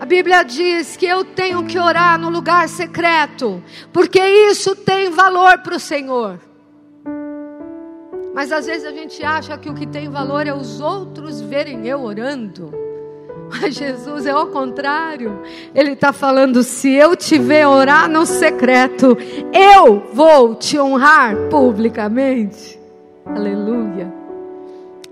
[0.00, 5.58] A Bíblia diz que eu tenho que orar no lugar secreto, porque isso tem valor
[5.58, 6.38] para o Senhor.
[8.34, 11.86] Mas às vezes a gente acha que o que tem valor é os outros verem
[11.86, 12.72] eu orando.
[13.48, 15.40] Mas Jesus é ao contrário.
[15.72, 19.16] Ele está falando: se eu te ver orar no secreto,
[19.52, 22.78] eu vou te honrar publicamente.
[23.24, 24.12] Aleluia.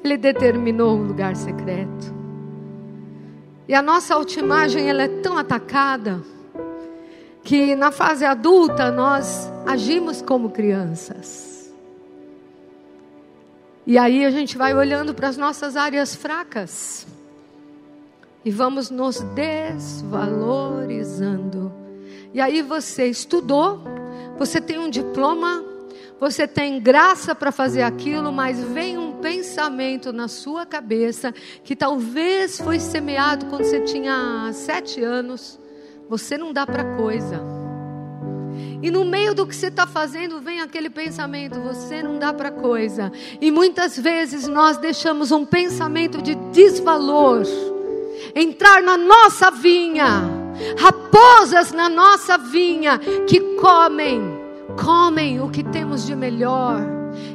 [0.03, 2.13] Ele determinou um lugar secreto.
[3.69, 6.21] E a nossa autoimagem ela é tão atacada
[7.45, 11.52] que na fase adulta nós agimos como crianças.
[13.87, 17.07] E aí a gente vai olhando para as nossas áreas fracas
[18.45, 21.73] e vamos nos desvalorizando.
[22.33, 23.81] E aí você estudou,
[24.39, 25.65] você tem um diploma,
[26.21, 32.61] você tem graça para fazer aquilo, mas vem um pensamento na sua cabeça que talvez
[32.61, 35.59] foi semeado quando você tinha sete anos.
[36.09, 37.62] Você não dá para coisa.
[38.83, 42.51] E no meio do que você está fazendo, vem aquele pensamento: você não dá para
[42.51, 43.13] coisa.
[43.41, 47.47] E muitas vezes nós deixamos um pensamento de desvalor
[48.35, 50.23] entrar na nossa vinha,
[50.79, 54.21] raposas na nossa vinha que comem,
[54.83, 56.81] comem o que temos de melhor.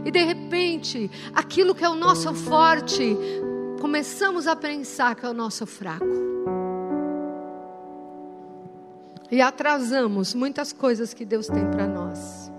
[0.05, 3.17] E de repente, aquilo que é o nosso forte,
[3.79, 6.05] começamos a pensar que é o nosso fraco.
[9.29, 12.51] E atrasamos muitas coisas que Deus tem para nós.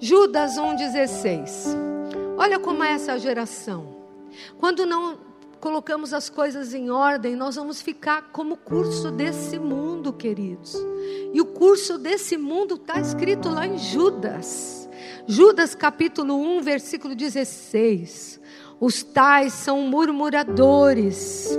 [0.00, 1.76] Judas 1,16.
[2.36, 3.94] Olha como é essa geração.
[4.58, 5.18] Quando não
[5.60, 10.74] colocamos as coisas em ordem, nós vamos ficar como o curso desse mundo, queridos.
[11.32, 14.88] E o curso desse mundo está escrito lá em Judas.
[15.24, 18.40] Judas capítulo 1, versículo 16.
[18.84, 21.56] Os tais são murmuradores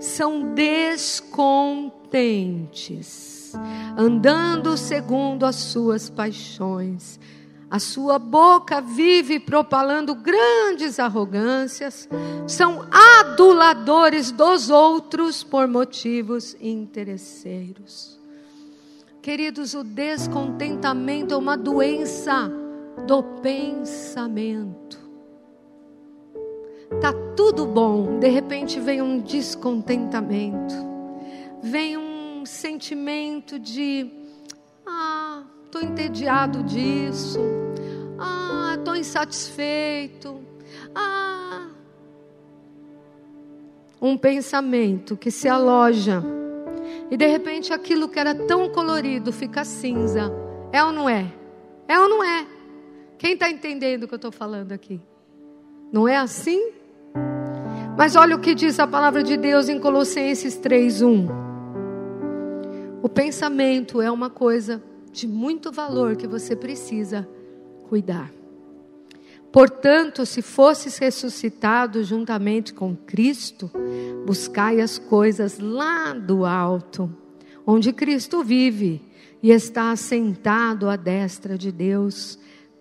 [0.00, 3.52] são descontentes,
[3.94, 7.20] andando segundo as suas paixões.
[7.70, 12.08] A sua boca vive propalando grandes arrogâncias,
[12.48, 18.18] são aduladores dos outros por motivos interesseiros.
[19.20, 22.50] Queridos, o descontentamento é uma doença
[23.06, 25.01] do pensamento.
[27.00, 30.74] Tá tudo bom, de repente vem um descontentamento.
[31.62, 34.10] Vem um sentimento de
[34.86, 37.40] ah, tô entediado disso.
[38.18, 40.40] Ah, tô insatisfeito.
[40.94, 41.68] Ah,
[44.00, 46.22] um pensamento que se aloja
[47.10, 50.32] e de repente aquilo que era tão colorido fica cinza.
[50.72, 51.30] É ou não é?
[51.86, 52.46] É ou não é?
[53.18, 55.00] Quem está entendendo o que eu estou falando aqui?
[55.92, 56.72] Não é assim?
[57.96, 61.28] Mas olha o que diz a palavra de Deus em Colossenses 3:1.
[63.02, 67.28] O pensamento é uma coisa de muito valor que você precisa
[67.88, 68.30] cuidar.
[69.52, 73.70] Portanto, se fosses ressuscitado juntamente com Cristo,
[74.24, 77.14] buscai as coisas lá do alto,
[77.66, 79.02] onde Cristo vive
[79.42, 82.38] e está assentado à destra de Deus.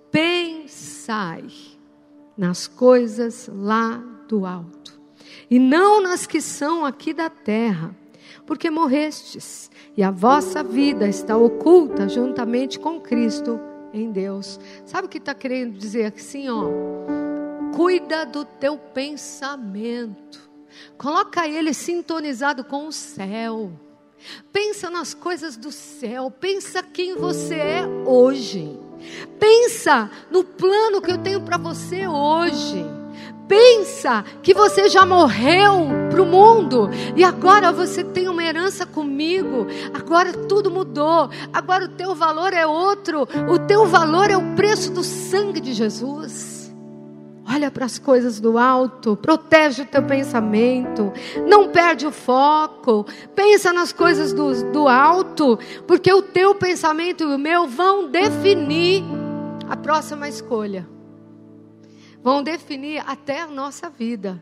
[0.10, 1.44] Pensai
[2.38, 4.81] nas coisas lá do alto
[5.52, 7.94] e não nas que são aqui da terra,
[8.46, 13.60] porque morrestes, e a vossa vida está oculta juntamente com Cristo
[13.94, 14.58] em Deus.
[14.86, 16.64] Sabe o que está querendo dizer assim, ó?
[17.76, 20.40] Cuida do teu pensamento.
[20.98, 23.74] Coloca ele sintonizado com o céu.
[24.54, 28.80] Pensa nas coisas do céu, pensa quem você é hoje.
[29.38, 33.01] Pensa no plano que eu tenho para você hoje.
[33.52, 39.68] Pensa que você já morreu para o mundo e agora você tem uma herança comigo.
[39.94, 41.30] Agora tudo mudou.
[41.52, 43.28] Agora o teu valor é outro.
[43.50, 46.74] O teu valor é o preço do sangue de Jesus.
[47.46, 51.12] Olha para as coisas do alto, protege o teu pensamento,
[51.46, 57.36] não perde o foco, pensa nas coisas do, do alto, porque o teu pensamento e
[57.36, 59.04] o meu vão definir
[59.68, 60.88] a próxima escolha,
[62.24, 64.42] vão definir até a nossa vida.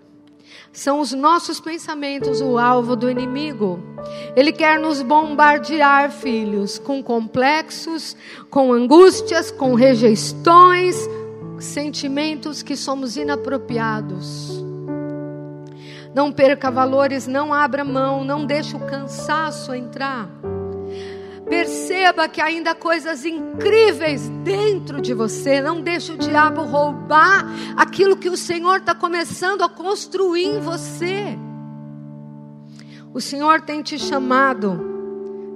[0.72, 3.80] São os nossos pensamentos o alvo do inimigo.
[4.36, 8.16] Ele quer nos bombardear, filhos, com complexos,
[8.50, 10.96] com angústias, com rejeições,
[11.60, 14.64] sentimentos que somos inapropriados.
[16.14, 20.28] Não perca valores, não abra mão, não deixe o cansaço entrar.
[21.50, 25.60] Perceba que ainda há coisas incríveis dentro de você.
[25.60, 27.44] Não deixe o diabo roubar
[27.76, 31.36] aquilo que o Senhor está começando a construir em você.
[33.12, 34.80] O Senhor tem te chamado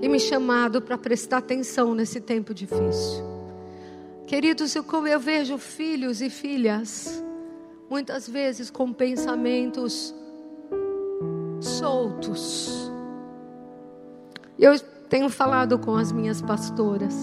[0.01, 3.23] e me chamado para prestar atenção nesse tempo difícil.
[4.25, 7.23] Queridos, eu, como eu vejo filhos e filhas,
[7.87, 10.13] muitas vezes com pensamentos
[11.61, 12.91] soltos.
[14.57, 14.73] Eu
[15.13, 17.13] tenho falado com as minhas pastoras,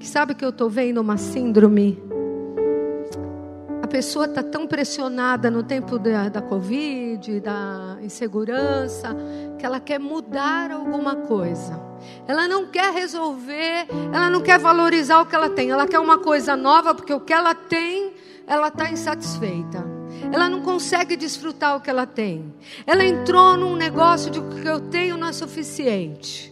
[0.00, 2.02] que sabe que eu estou vendo uma síndrome.
[3.82, 9.14] A pessoa está tão pressionada no tempo da, da Covid, da insegurança,
[9.58, 11.78] que ela quer mudar alguma coisa.
[12.26, 15.68] Ela não quer resolver, ela não quer valorizar o que ela tem.
[15.68, 18.14] Ela quer uma coisa nova, porque o que ela tem,
[18.46, 19.84] ela está insatisfeita.
[20.32, 22.54] Ela não consegue desfrutar o que ela tem.
[22.86, 26.51] Ela entrou num negócio de que eu tenho não é suficiente.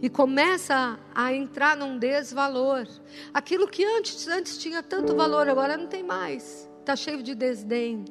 [0.00, 2.86] E começa a entrar num desvalor.
[3.34, 6.68] Aquilo que antes, antes tinha tanto valor, agora não tem mais.
[6.80, 8.04] Está cheio de desdém.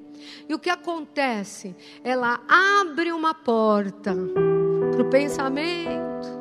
[0.47, 1.75] E o que acontece?
[2.03, 4.15] Ela abre uma porta
[4.91, 6.37] para o pensamento,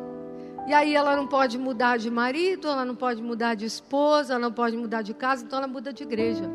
[0.66, 4.40] e aí ela não pode mudar de marido, ela não pode mudar de esposa, ela
[4.40, 6.51] não pode mudar de casa, então ela muda de igreja.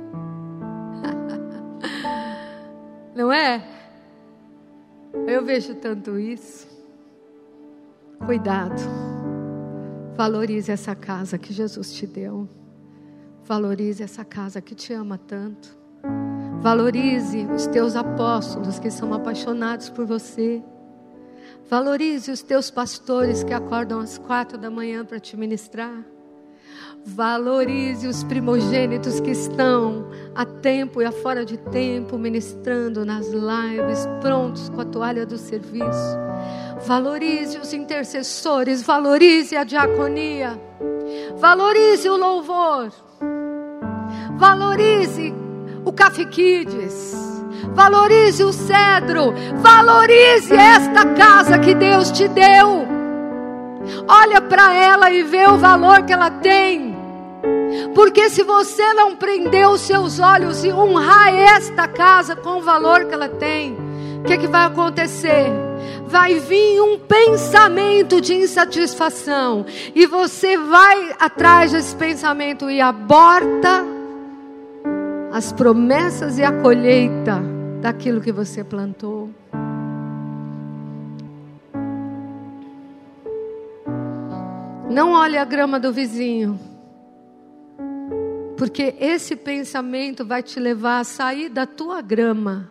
[3.15, 3.65] não é?
[5.27, 6.70] Eu vejo tanto isso.
[8.25, 8.81] Cuidado.
[10.15, 12.47] Valorize essa casa que Jesus te deu.
[13.43, 15.77] Valorize essa casa que te ama tanto.
[16.61, 20.63] Valorize os teus apóstolos que são apaixonados por você.
[21.67, 26.05] Valorize os teus pastores que acordam às quatro da manhã para te ministrar.
[27.03, 34.07] Valorize os primogênitos que estão a tempo e a fora de tempo ministrando nas lives,
[34.21, 36.30] prontos com a toalha do serviço.
[36.85, 40.59] Valorize os intercessores, valorize a diaconia.
[41.37, 42.91] Valorize o louvor.
[44.37, 45.33] Valorize
[45.85, 47.31] o Cafiquides
[47.73, 52.87] valorize o cedro, valorize esta casa que Deus te deu.
[54.07, 56.91] Olha para ela e vê o valor que ela tem.
[57.95, 63.05] Porque se você não prender os seus olhos e honrar esta casa com o valor
[63.05, 63.77] que ela tem,
[64.19, 65.51] o que, que vai acontecer?
[66.11, 73.85] Vai vir um pensamento de insatisfação, e você vai atrás desse pensamento e aborta
[75.31, 77.41] as promessas e a colheita
[77.79, 79.29] daquilo que você plantou.
[84.89, 86.59] Não olhe a grama do vizinho,
[88.57, 92.70] porque esse pensamento vai te levar a sair da tua grama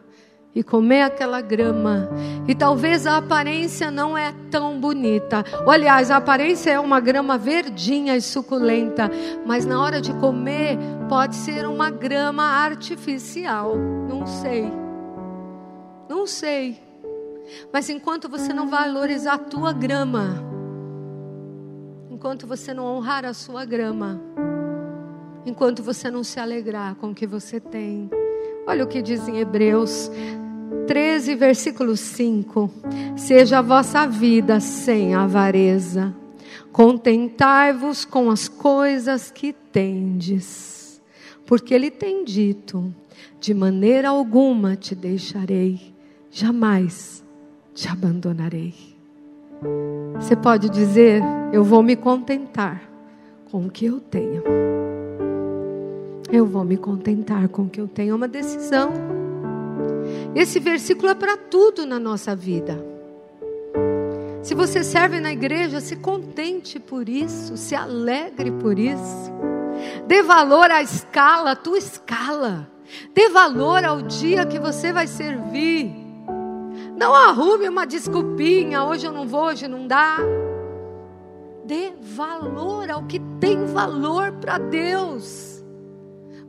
[0.55, 2.09] e comer aquela grama.
[2.49, 5.45] E talvez a aparência não é tão bonita.
[5.65, 9.11] Ou, aliás, a aparência é uma grama verdinha e suculenta,
[9.47, 10.79] mas na hora de comer
[11.09, 13.77] pode ser uma grama artificial.
[13.77, 14.71] Não sei.
[16.09, 16.83] Não sei.
[17.73, 20.45] Mas enquanto você não valorizar a tua grama,
[22.11, 24.21] enquanto você não honrar a sua grama,
[25.47, 28.11] enquanto você não se alegrar com o que você tem,
[28.71, 30.09] Olha o que diz em Hebreus
[30.87, 32.71] 13, versículo 5:
[33.17, 36.15] Seja a vossa vida sem avareza,
[36.71, 41.03] contentai-vos com as coisas que tendes,
[41.45, 42.95] porque Ele tem dito:
[43.41, 45.93] de maneira alguma te deixarei,
[46.31, 47.25] jamais
[47.75, 48.73] te abandonarei.
[50.15, 51.21] Você pode dizer:
[51.53, 52.89] Eu vou me contentar
[53.51, 54.70] com o que eu tenho.
[56.33, 58.13] Eu vou me contentar com o que eu tenho.
[58.13, 58.93] É uma decisão.
[60.35, 62.85] Esse versículo é para tudo na nossa vida.
[64.43, 69.31] Se você serve na igreja, se contente por isso, se alegre por isso.
[70.07, 72.71] Dê valor à escala, tua escala.
[73.13, 75.93] Dê valor ao dia que você vai servir.
[76.97, 80.19] Não arrume uma desculpinha, hoje eu não vou, hoje não dá.
[81.65, 85.50] Dê valor ao que tem valor para Deus.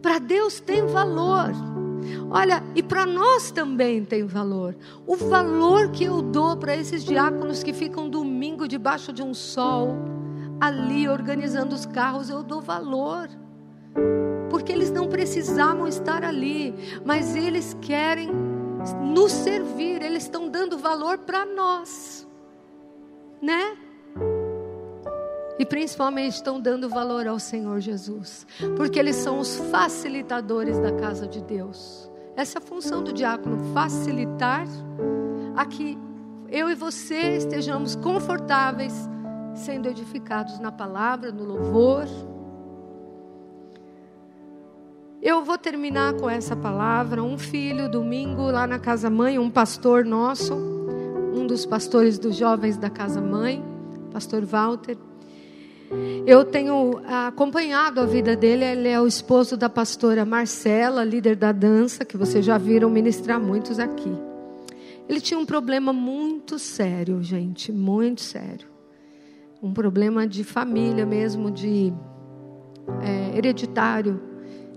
[0.02, 1.52] Para Deus tem valor.
[2.30, 4.76] Olha, e para nós também tem valor.
[5.06, 9.95] O valor que eu dou para esses diáconos que ficam domingo debaixo de um sol,
[10.60, 13.30] ali organizando os carros, eu dou valor.
[14.49, 16.74] Porque eles não precisavam estar ali,
[17.06, 18.30] mas eles querem
[19.02, 22.28] nos servir, eles estão dando valor para nós,
[23.41, 23.78] né?
[25.60, 31.28] E principalmente estão dando valor ao Senhor Jesus, porque eles são os facilitadores da casa
[31.28, 32.10] de Deus.
[32.36, 34.66] Essa é a função do diácono, facilitar
[35.56, 35.97] a que
[36.49, 38.93] eu e você estejamos confortáveis,
[39.54, 42.06] sendo edificados na palavra, no louvor.
[45.22, 47.22] Eu vou terminar com essa palavra.
[47.22, 52.76] Um filho, domingo, lá na casa mãe, um pastor nosso, um dos pastores dos jovens
[52.76, 53.64] da casa mãe,
[54.12, 54.97] pastor Walter.
[56.26, 61.52] Eu tenho acompanhado a vida dele, ele é o esposo da pastora Marcela, líder da
[61.52, 64.12] dança, que vocês já viram ministrar muitos aqui.
[65.10, 68.68] Ele tinha um problema muito sério, gente, muito sério.
[69.62, 71.94] Um problema de família mesmo, de
[73.02, 74.22] é, hereditário.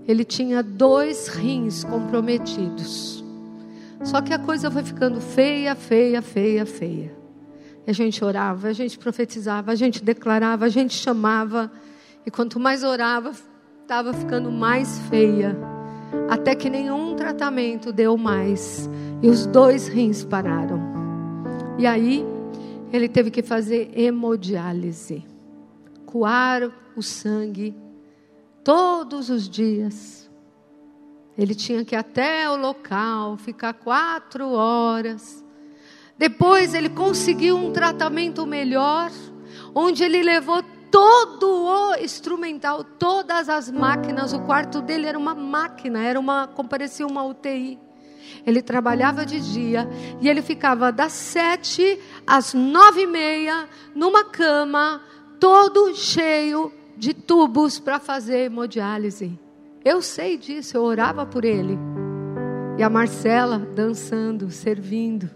[0.05, 3.23] Ele tinha dois rins comprometidos.
[4.03, 7.24] Só que a coisa foi ficando feia, feia, feia, feia.
[7.87, 11.71] A gente orava, a gente profetizava, a gente declarava, a gente chamava.
[12.25, 13.31] E quanto mais orava,
[13.81, 15.55] estava ficando mais feia.
[16.29, 18.89] Até que nenhum tratamento deu mais.
[19.21, 20.79] E os dois rins pararam.
[21.77, 22.25] E aí,
[22.91, 25.23] ele teve que fazer hemodiálise
[26.15, 27.75] coar o sangue
[28.63, 30.31] todos os dias.
[31.37, 35.44] Ele tinha que ir até o local, ficar quatro horas
[36.17, 39.11] depois ele conseguiu um tratamento melhor,
[39.73, 44.31] onde ele levou todo o instrumental, todas as máquinas.
[44.31, 47.77] O quarto dele era uma máquina, era uma, como parecia uma UTI.
[48.45, 49.89] Ele trabalhava de dia
[50.21, 55.01] e ele ficava das sete às nove e meia numa cama,
[55.37, 59.37] todo cheio de tubos para fazer hemodiálise.
[59.83, 61.77] Eu sei disso, eu orava por ele.
[62.77, 65.29] E a Marcela dançando, servindo.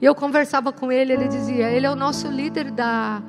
[0.00, 3.22] E eu conversava com ele, ele dizia: ele é o nosso líder da,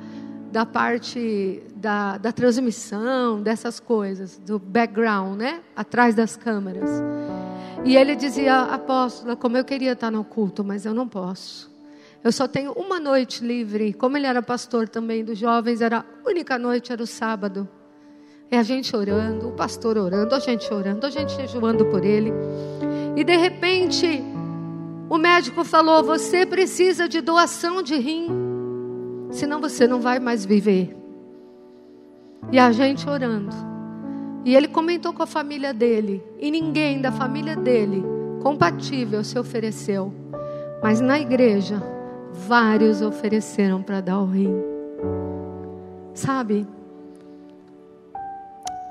[0.52, 5.60] da parte da, da transmissão, dessas coisas, do background, né?
[5.74, 6.90] Atrás das câmeras.
[7.84, 11.70] E ele dizia: apóstola, como eu queria estar no culto, mas eu não posso.
[12.22, 13.94] Eu só tenho uma noite livre.
[13.94, 17.68] Como ele era pastor também dos jovens, era a única noite, era o sábado.
[18.50, 22.32] É a gente orando, o pastor orando, a gente orando, a gente jejuando por ele.
[23.16, 24.22] E de repente,
[25.10, 28.28] o médico falou: você precisa de doação de rim,
[29.32, 30.96] senão você não vai mais viver.
[32.52, 33.50] E a gente orando.
[34.44, 38.02] E ele comentou com a família dele, e ninguém da família dele
[38.40, 40.14] compatível se ofereceu.
[40.80, 41.82] Mas na igreja,
[42.32, 44.54] vários ofereceram para dar o rim.
[46.14, 46.66] Sabe?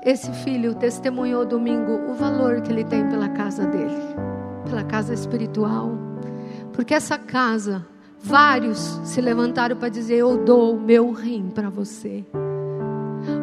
[0.04, 4.00] Esse filho testemunhou domingo o valor que ele tem pela casa dele,
[4.64, 6.09] pela casa espiritual
[6.80, 7.84] porque essa casa,
[8.22, 12.24] vários se levantaram para dizer: Eu dou meu rim para você.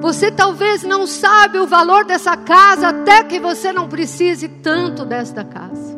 [0.02, 5.44] Você talvez não sabe o valor dessa casa, até que você não precise tanto desta
[5.44, 5.96] casa.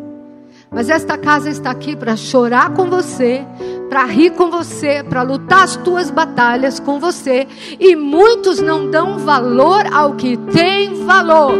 [0.69, 3.45] Mas esta casa está aqui para chorar com você,
[3.89, 7.47] para rir com você, para lutar as tuas batalhas com você.
[7.79, 11.57] E muitos não dão valor ao que tem valor.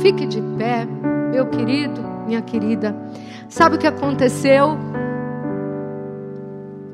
[0.00, 0.86] Fique de pé,
[1.32, 2.94] meu querido, minha querida.
[3.48, 4.76] Sabe o que aconteceu?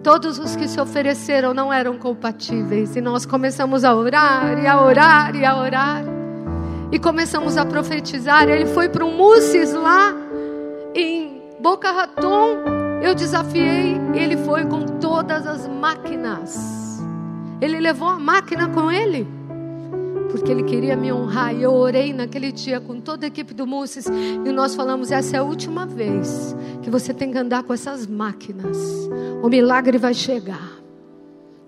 [0.02, 2.96] Todos os que se ofereceram não eram compatíveis.
[2.96, 6.04] E nós começamos a orar, e a orar, e a orar.
[6.90, 8.48] E começamos a profetizar.
[8.48, 10.12] Ele foi para um Mussis lá
[10.94, 12.58] em Boca Raton.
[13.02, 13.96] Eu desafiei.
[14.14, 17.00] E ele foi com todas as máquinas.
[17.60, 19.41] Ele levou a máquina com ele
[20.32, 21.54] porque Ele queria me honrar.
[21.54, 25.36] E eu orei naquele dia com toda a equipe do Mussis e nós falamos: essa
[25.36, 28.76] é a última vez que você tem que andar com essas máquinas.
[29.42, 30.80] O milagre vai chegar.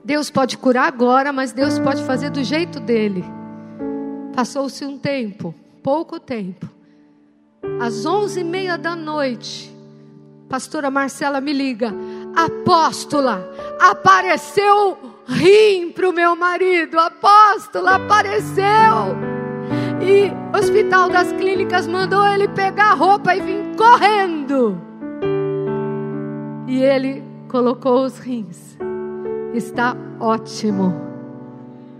[0.03, 3.25] Deus pode curar agora, mas Deus pode fazer do jeito dele.
[4.35, 6.69] Passou-se um tempo, pouco tempo.
[7.81, 9.75] Às onze e meia da noite,
[10.49, 11.95] pastora Marcela me liga.
[12.35, 13.49] apóstola,
[13.81, 19.17] apareceu rim para o meu marido, apóstola, apareceu.
[20.01, 24.81] E o Hospital das Clínicas mandou ele pegar a roupa e vir correndo.
[26.67, 28.77] E ele colocou os rins.
[29.55, 31.05] Está ótimo.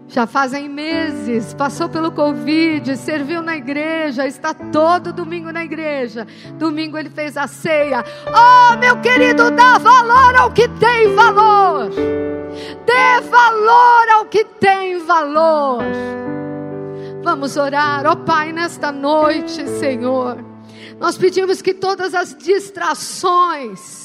[0.07, 6.27] Já fazem meses, passou pelo Covid, serviu na igreja, está todo domingo na igreja.
[6.59, 8.05] Domingo ele fez a ceia.
[8.29, 11.91] Oh, meu querido, dá valor ao que tem valor.
[12.85, 15.83] Dê valor ao que tem valor.
[17.23, 20.37] Vamos orar, ó oh, Pai, nesta noite, Senhor.
[21.01, 24.04] Nós pedimos que todas as distrações,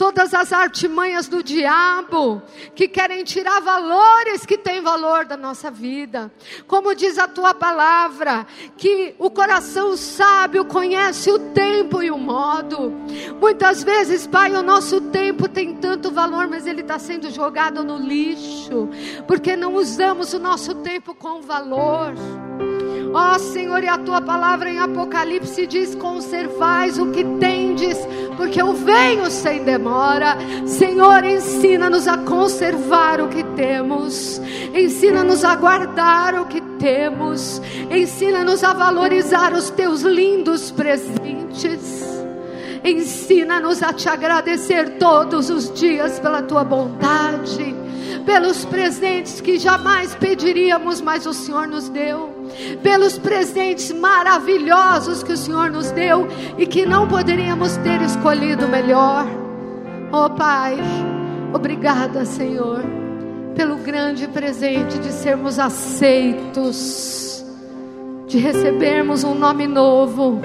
[0.00, 2.40] todas as artimanhas do diabo
[2.74, 6.32] que querem tirar valores que têm valor da nossa vida.
[6.66, 8.46] Como diz a tua palavra,
[8.78, 12.90] que o coração sábio conhece o tempo e o modo.
[13.38, 17.98] Muitas vezes, Pai, o nosso tempo tem tanto valor, mas ele está sendo jogado no
[17.98, 18.88] lixo,
[19.26, 22.14] porque não usamos o nosso tempo com valor.
[23.12, 27.24] Ó oh, Senhor, e a tua palavra em Apocalipse diz: conservais o que
[27.80, 27.98] tendes,
[28.36, 30.36] porque eu venho sem demora.
[30.66, 34.40] Senhor, ensina-nos a conservar o que temos,
[34.74, 37.60] ensina-nos a guardar o que temos,
[37.90, 42.08] ensina-nos a valorizar os teus lindos presentes.
[42.82, 47.74] Ensina-nos a te agradecer todos os dias pela tua bondade,
[48.24, 52.39] pelos presentes que jamais pediríamos, mas o Senhor nos deu
[52.82, 56.28] pelos presentes maravilhosos que o Senhor nos deu
[56.58, 59.26] e que não poderíamos ter escolhido melhor.
[60.12, 60.78] Oh Pai,
[61.52, 62.82] obrigada, Senhor,
[63.54, 67.44] pelo grande presente de sermos aceitos,
[68.26, 70.40] de recebermos um nome novo.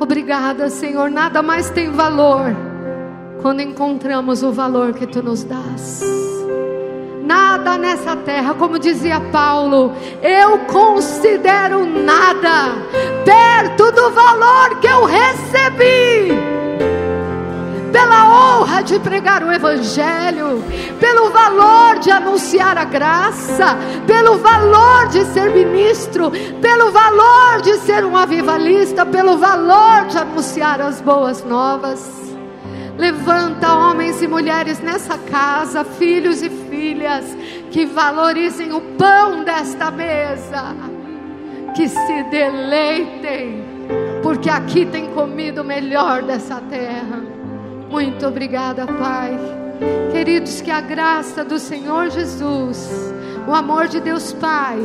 [0.00, 2.54] Obrigada, Senhor, nada mais tem valor
[3.40, 6.33] quando encontramos o valor que tu nos dás
[7.24, 12.72] nada nessa terra, como dizia Paulo, eu considero nada
[13.24, 16.54] perto do valor que eu recebi.
[17.90, 20.62] Pela honra de pregar o Evangelho,
[20.98, 28.04] pelo valor de anunciar a graça, pelo valor de ser ministro, pelo valor de ser
[28.04, 32.24] um avivalista, pelo valor de anunciar as boas novas.
[32.98, 36.48] Levanta homens e mulheres nessa casa, filhos e
[37.70, 40.74] que valorizem o pão desta mesa,
[41.74, 43.64] que se deleitem,
[44.22, 47.22] porque aqui tem comido o melhor dessa terra.
[47.90, 49.38] Muito obrigada, Pai.
[50.12, 53.12] Queridos, que a graça do Senhor Jesus,
[53.46, 54.78] o amor de Deus Pai,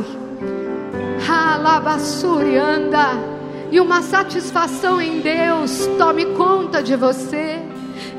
[1.28, 3.08] Alabassuri anda,
[3.70, 7.59] e uma satisfação em Deus tome conta de você.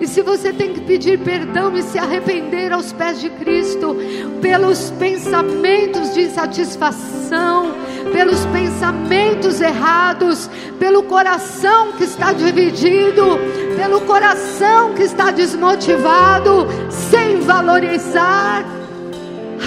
[0.02, 3.95] E se você tem que pedir perdão e se arrepender aos pés de Cristo,
[4.41, 7.76] pelos pensamentos de insatisfação,
[8.12, 10.49] pelos pensamentos errados,
[10.80, 13.39] pelo coração que está dividido,
[13.78, 18.66] pelo coração que está desmotivado, sem valorizar,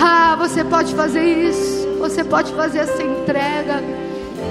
[0.03, 3.81] ah, você pode fazer isso, você pode fazer essa entrega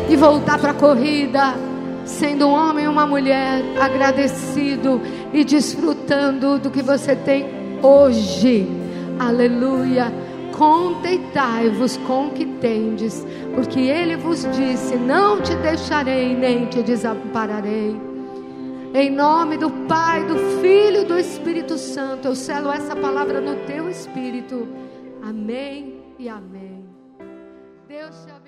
[0.09, 1.72] e voltar para a corrida
[2.05, 5.01] sendo um homem e uma mulher agradecido
[5.33, 7.45] e desfrutando do que você tem
[7.81, 8.67] hoje.
[9.19, 10.11] Aleluia.
[10.57, 13.25] Conteitai-vos com o que tendes,
[13.55, 17.95] porque ele vos disse: Não te deixarei nem te desampararei.
[18.93, 23.55] Em nome do Pai, do Filho e do Espírito Santo, eu selo essa palavra no
[23.65, 24.67] teu espírito.
[25.23, 26.85] Amém e amém.
[27.87, 28.42] Deus te abençoe.